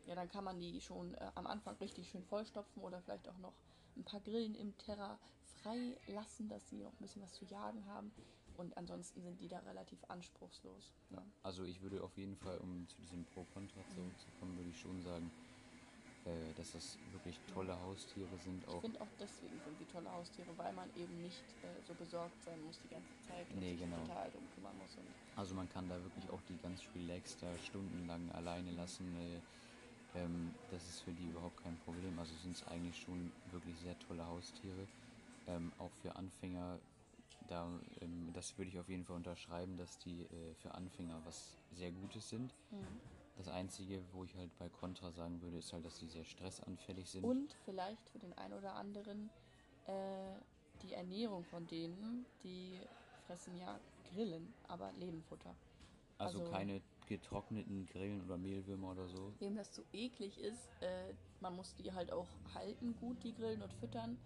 [0.05, 3.37] Ja, dann kann man die schon äh, am Anfang richtig schön vollstopfen oder vielleicht auch
[3.37, 3.53] noch
[3.95, 7.85] ein paar Grillen im Terra frei lassen, dass sie noch ein bisschen was zu jagen
[7.85, 8.11] haben.
[8.57, 10.93] Und ansonsten sind die da relativ anspruchslos.
[11.09, 11.17] ne?
[11.17, 11.25] Ja.
[11.41, 15.31] Also ich würde auf jeden Fall, um zu diesem Pro-Contra zurückzukommen, würde ich schon sagen,
[16.63, 18.63] dass das wirklich tolle Haustiere sind.
[18.67, 21.93] Ich Auch finde auch deswegen sind sie tolle Haustiere, weil man eben nicht äh, so
[21.93, 23.97] besorgt sein muss die ganze Zeit und Nee, sich genau.
[23.99, 24.97] total drum kümmern muss.
[25.35, 29.15] Also man kann da wirklich auch die ganz relaxed da stundenlang alleine lassen.
[29.15, 29.41] Äh,
[30.13, 32.17] ähm, das ist für die überhaupt kein Problem.
[32.19, 34.87] Also sind es eigentlich schon wirklich sehr tolle Haustiere.
[35.47, 36.79] Ähm, auch für Anfänger,
[37.41, 37.67] da,
[38.01, 41.91] ähm, das würde ich auf jeden Fall unterschreiben, dass die äh, für Anfänger was sehr
[41.91, 42.53] Gutes sind.
[43.35, 47.09] Das Einzige, wo ich halt bei Contra sagen würde, ist halt, dass die sehr stressanfällig
[47.09, 47.23] sind.
[47.23, 49.29] Und vielleicht für den einen oder anderen
[49.87, 50.35] äh,
[50.83, 52.79] die Ernährung von denen, die
[53.25, 53.79] fressen ja
[54.11, 55.55] Grillen, aber Lebenfutter.
[56.17, 59.33] also, also- keine getrockneten Grillen oder Mehlwürmer oder so.
[59.39, 63.61] Wem das zu eklig ist, äh, man muss die halt auch halten, gut die Grillen
[63.61, 64.17] und füttern.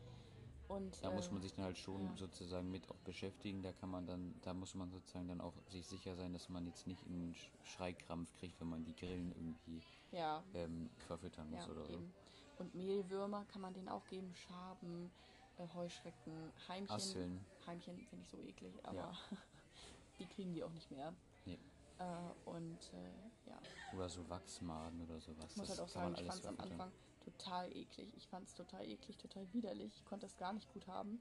[0.67, 2.17] Und, Da muss äh, man sich dann halt schon ja.
[2.17, 3.61] sozusagen mit auch beschäftigen.
[3.61, 6.65] Da kann man dann, da muss man sozusagen dann auch sich sicher sein, dass man
[6.65, 11.65] jetzt nicht einen Sch- Schreikrampf kriegt, wenn man die Grillen irgendwie ja, ähm, verfüttern muss
[11.65, 11.93] ja, oder so.
[11.93, 12.13] eben.
[12.59, 15.09] Und Mehlwürmer kann man denen auch geben, Schaben,
[15.57, 16.95] äh, Heuschrecken, Heimchen.
[16.95, 17.45] Asseln.
[17.67, 19.11] Heimchen finde ich so eklig, aber
[20.19, 21.13] die kriegen die auch nicht mehr.
[21.45, 21.59] Nee.
[21.99, 23.57] Äh, und äh, ja,
[23.95, 25.51] Oder so Wachsmaden oder sowas.
[25.51, 26.59] ich muss das halt auch sagen, ich fand es am.
[26.59, 26.91] Anfang
[27.27, 28.15] total eklig.
[28.15, 29.93] Ich fand es total eklig, total widerlich.
[29.97, 31.19] Ich konnte es gar nicht gut haben.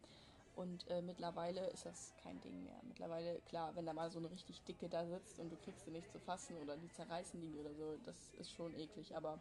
[0.54, 2.80] Und äh, mittlerweile ist das kein Ding mehr.
[2.88, 5.90] Mittlerweile, klar, wenn da mal so eine richtig dicke da sitzt und du kriegst sie
[5.90, 9.38] nicht zu fassen oder die zerreißen die oder so, das ist schon eklig, aber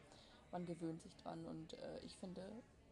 [0.52, 2.42] man gewöhnt sich dran und äh, ich finde,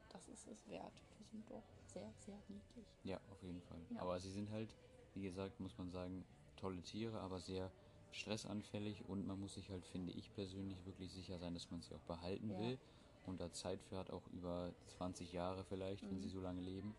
[0.09, 0.93] das ist es wert.
[1.19, 1.63] Die sind doch
[1.93, 2.87] sehr, sehr niedlich.
[3.03, 3.81] Ja, auf jeden Fall.
[3.89, 4.01] Ja.
[4.01, 4.73] Aber sie sind halt,
[5.15, 6.23] wie gesagt, muss man sagen,
[6.55, 7.69] tolle Tiere, aber sehr
[8.11, 11.93] stressanfällig und man muss sich halt, finde ich persönlich, wirklich sicher sein, dass man sie
[11.93, 12.59] auch behalten Ja.
[12.59, 12.79] will
[13.27, 16.23] und da Zeit für hat, auch über 20 Jahre vielleicht, wenn Mhm.
[16.23, 16.95] sie so lange leben.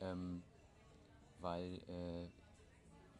[0.00, 0.42] Ähm,
[1.40, 2.28] weil äh,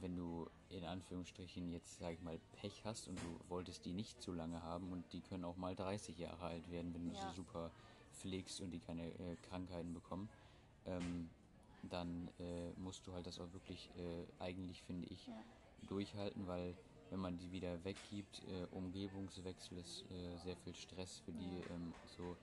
[0.00, 4.20] wenn du in Anführungsstrichen jetzt, sag ich mal, Pech hast und du wolltest die nicht
[4.22, 7.30] so lange haben und die können auch mal 30 Jahre alt werden, wenn du Ja.
[7.30, 7.70] sie super
[8.12, 10.28] pflegst und die keine äh, Krankheiten bekommen,
[10.86, 11.28] ähm,
[11.90, 15.34] dann äh, musst du halt das auch wirklich äh, eigentlich, finde ich, Ja.
[15.88, 16.74] durchhalten, weil
[17.10, 21.94] wenn man die wieder weggibt, äh, Umgebungswechsel ist äh, sehr viel Stress für die, ähm,
[22.16, 22.36] so,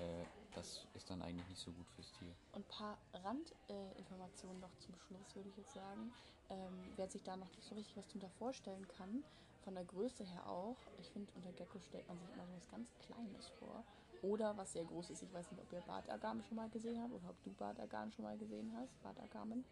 [0.00, 0.24] äh,
[0.54, 2.34] das ist dann eigentlich nicht so gut fürs Tier.
[2.52, 6.12] Und ein paar Randinformationen Informationen noch zum Schluss, würde ich jetzt sagen.
[6.50, 9.22] Ähm, wer sich da noch nicht so richtig was drunter vorstellen kann,
[9.64, 12.68] von der Größe her auch, ich finde, unter Gecko stellt man sich immer so was
[12.70, 13.84] ganz Kleines vor.
[14.22, 17.12] Oder was sehr groß ist, ich weiß nicht, ob ihr Bartagamen schon mal gesehen habt
[17.12, 19.64] oder ob du Bartagamen schon mal gesehen hast, Bartagamen.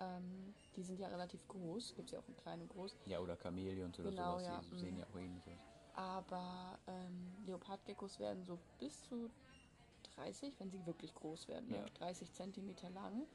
[0.00, 2.96] Ähm, die sind ja relativ groß, gibt es ja auch in klein und groß.
[3.06, 5.00] Ja, oder Chamäleons oder Genau, sowas, ja, die sehen mhm.
[5.00, 5.58] ja auch ähnlich aus.
[5.94, 9.30] Aber ähm, Leopardgeckos werden so bis zu
[10.14, 11.76] 30, wenn sie wirklich groß werden, ne?
[11.76, 11.84] Ja.
[11.98, 13.26] 30 Zentimeter lang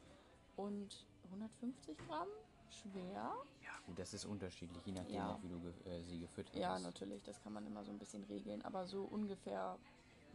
[0.55, 2.27] und 150 Gramm
[2.69, 3.33] schwer.
[3.63, 5.39] Ja, gut, das ist unterschiedlich, je nachdem, Ja.
[5.41, 6.83] wie du äh, sie gefüttert Ja, hast.
[6.83, 9.77] natürlich, das kann man immer so ein bisschen regeln, aber so ungefähr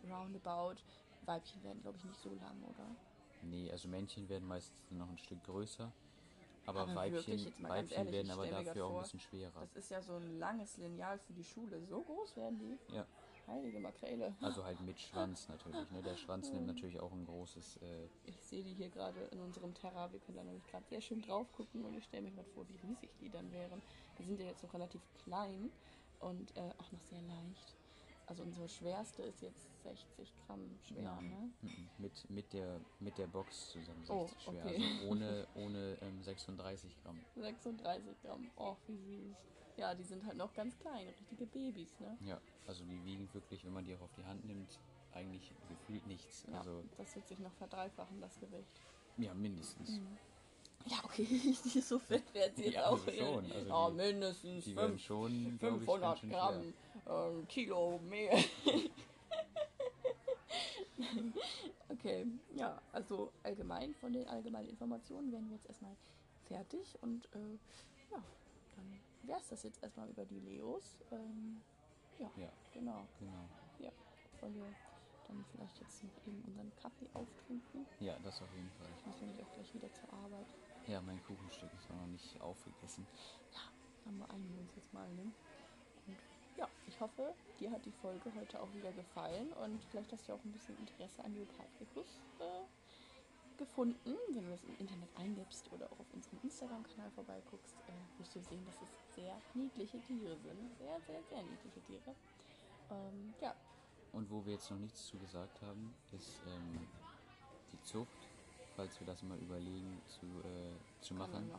[0.08, 0.76] roundabout.
[1.26, 2.86] Weibchen werden, glaube ich, nicht so lang, oder?
[3.42, 5.92] Nee, also Männchen werden meistens noch ein Stück größer,
[6.66, 9.60] aber, Aber Weibchen, wirklich, mal Weibchen ehrlich, werden aber dafür auch ein bisschen schwerer.
[9.60, 11.84] Das ist ja so ein langes Lineal für die Schule.
[11.86, 12.94] So groß werden die.
[12.94, 13.06] Ja,
[13.46, 14.34] Heilige Makrele.
[14.40, 15.90] also halt mit Schwanz natürlich.
[15.90, 16.02] Ne?
[16.02, 19.74] Der Schwanz nimmt natürlich auch ein großes, äh, Ich sehe die hier gerade in unserem
[19.74, 20.12] Terra.
[20.12, 22.68] Wir können da nämlich gerade sehr schön drauf gucken und ich stelle mir gerade vor,
[22.68, 23.82] wie riesig die dann wären.
[24.18, 25.70] Die sind ja jetzt noch relativ klein
[26.20, 27.76] und äh, auch noch sehr leicht.
[28.26, 31.30] Also unsere schwerste ist jetzt 60 Gramm schwer, Nein.
[31.30, 31.50] ne?
[31.62, 34.64] mhm, mit, mit, der, mit der Box zusammen 60 Oh, schwer.
[34.66, 34.82] okay.
[34.82, 37.20] Also ohne, ohne ähm, 36 Gramm.
[37.36, 38.50] 36 Gramm.
[38.56, 39.36] Oh, wie süß.
[39.76, 42.16] Ja, die sind halt noch ganz klein, richtige Babys, ne?
[42.26, 44.78] Ja, also die wiegen wirklich, wenn man die auch auf die Hand nimmt,
[45.12, 46.44] eigentlich gefühlt nichts.
[46.50, 48.80] Ja, Also das wird sich noch verdreifachen, das Gewicht.
[49.16, 50.00] ja, mindestens.
[50.86, 51.24] Ja, okay,
[51.74, 53.52] die so fett werden sie jetzt Ja, auch also schon.
[53.52, 56.74] Also ja, die- mindestens Die werden fünf, schon, glaube ich, ganz 500 schön Gramm,
[57.42, 58.38] äh, Kilo mehr.
[61.88, 65.96] okay, ja, also allgemein von den allgemeinen Informationen werden wir jetzt erstmal
[66.46, 67.58] fertig und äh,
[68.10, 68.22] ja,
[68.76, 70.96] dann wäre es das jetzt erstmal über die Leos.
[71.10, 71.62] Ähm,
[72.18, 73.06] ja, Ja, genau.
[73.18, 73.48] genau.
[74.40, 74.74] Wollen wir
[75.28, 77.84] dann vielleicht jetzt noch eben unseren Kaffee auftrinken?
[78.00, 78.88] Ja, das auf jeden Fall.
[78.98, 80.46] Ich muss nämlich auch gleich wieder zur Arbeit.
[80.88, 83.06] Ja, mein Kuchenstück ist noch nicht aufgegessen.
[84.04, 85.30] Dann beeilen wir uns jetzt mal, ne?
[86.56, 90.32] Ja, ich hoffe, dir hat die Folge heute auch wieder gefallen und vielleicht hast du
[90.32, 94.16] auch ein bisschen Interesse an Leopardgekuss äh, gefunden.
[94.34, 98.40] Wenn du das im Internet eingibst oder auch auf unserem Instagram-Kanal vorbeiguckst, äh, wirst du
[98.40, 100.76] sehen, dass es sehr niedliche Tiere sind.
[100.78, 102.14] Sehr, sehr, sehr niedliche Tiere.
[102.90, 103.54] Ähm, ja.
[104.12, 106.86] Und wo wir jetzt noch nichts zu gesagt haben, ist ähm,
[107.72, 108.28] die Zucht,
[108.74, 111.50] falls wir das mal überlegen zu, äh, zu machen.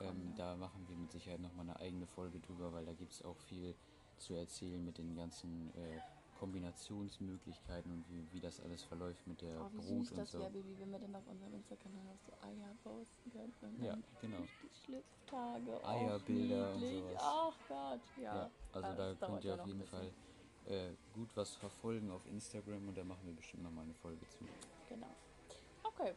[0.00, 3.24] Ähm, da machen wir mit Sicherheit nochmal eine eigene Folge drüber, weil da gibt es
[3.24, 3.74] auch viel
[4.20, 6.00] zu erzählen mit den ganzen äh,
[6.38, 10.30] Kombinationsmöglichkeiten und wie, wie das alles verläuft mit der Oh, wie Brut süß und das
[10.32, 10.38] so.
[10.40, 13.84] wäre, Baby, wenn wir dann auf unserem Instagram-Kanal auch so Eier posten könnten.
[13.84, 14.38] Ja, genau.
[14.62, 15.84] Die Schlüpftage.
[15.86, 17.16] Eierbilder und sowas.
[17.18, 18.36] Ach Gott, ja.
[18.36, 19.84] Ja, also da könnt ihr auf noch jeden.
[19.84, 20.10] Fall
[20.66, 24.44] äh, gut was verfolgen auf Instagram und da machen wir bestimmt nochmal eine Folge zu.
[24.88, 25.14] Genau.
[25.82, 26.14] Okay,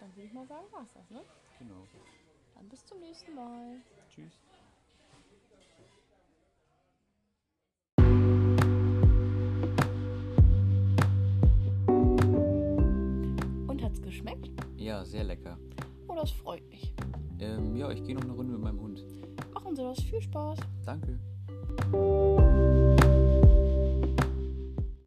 [0.00, 1.22] dann würde ich mal sagen, war's das, ne?
[1.58, 1.86] Genau.
[2.54, 3.80] Dann bis zum nächsten Mal.
[4.10, 4.32] Tschüss.
[14.86, 15.58] Ja, sehr lecker.
[16.06, 16.94] Oh, das freut mich.
[17.40, 19.04] Ähm, ja, ich gehe noch eine Runde mit meinem Hund.
[19.52, 20.00] Machen Sie das.
[20.00, 20.60] Viel Spaß.
[20.84, 21.18] Danke.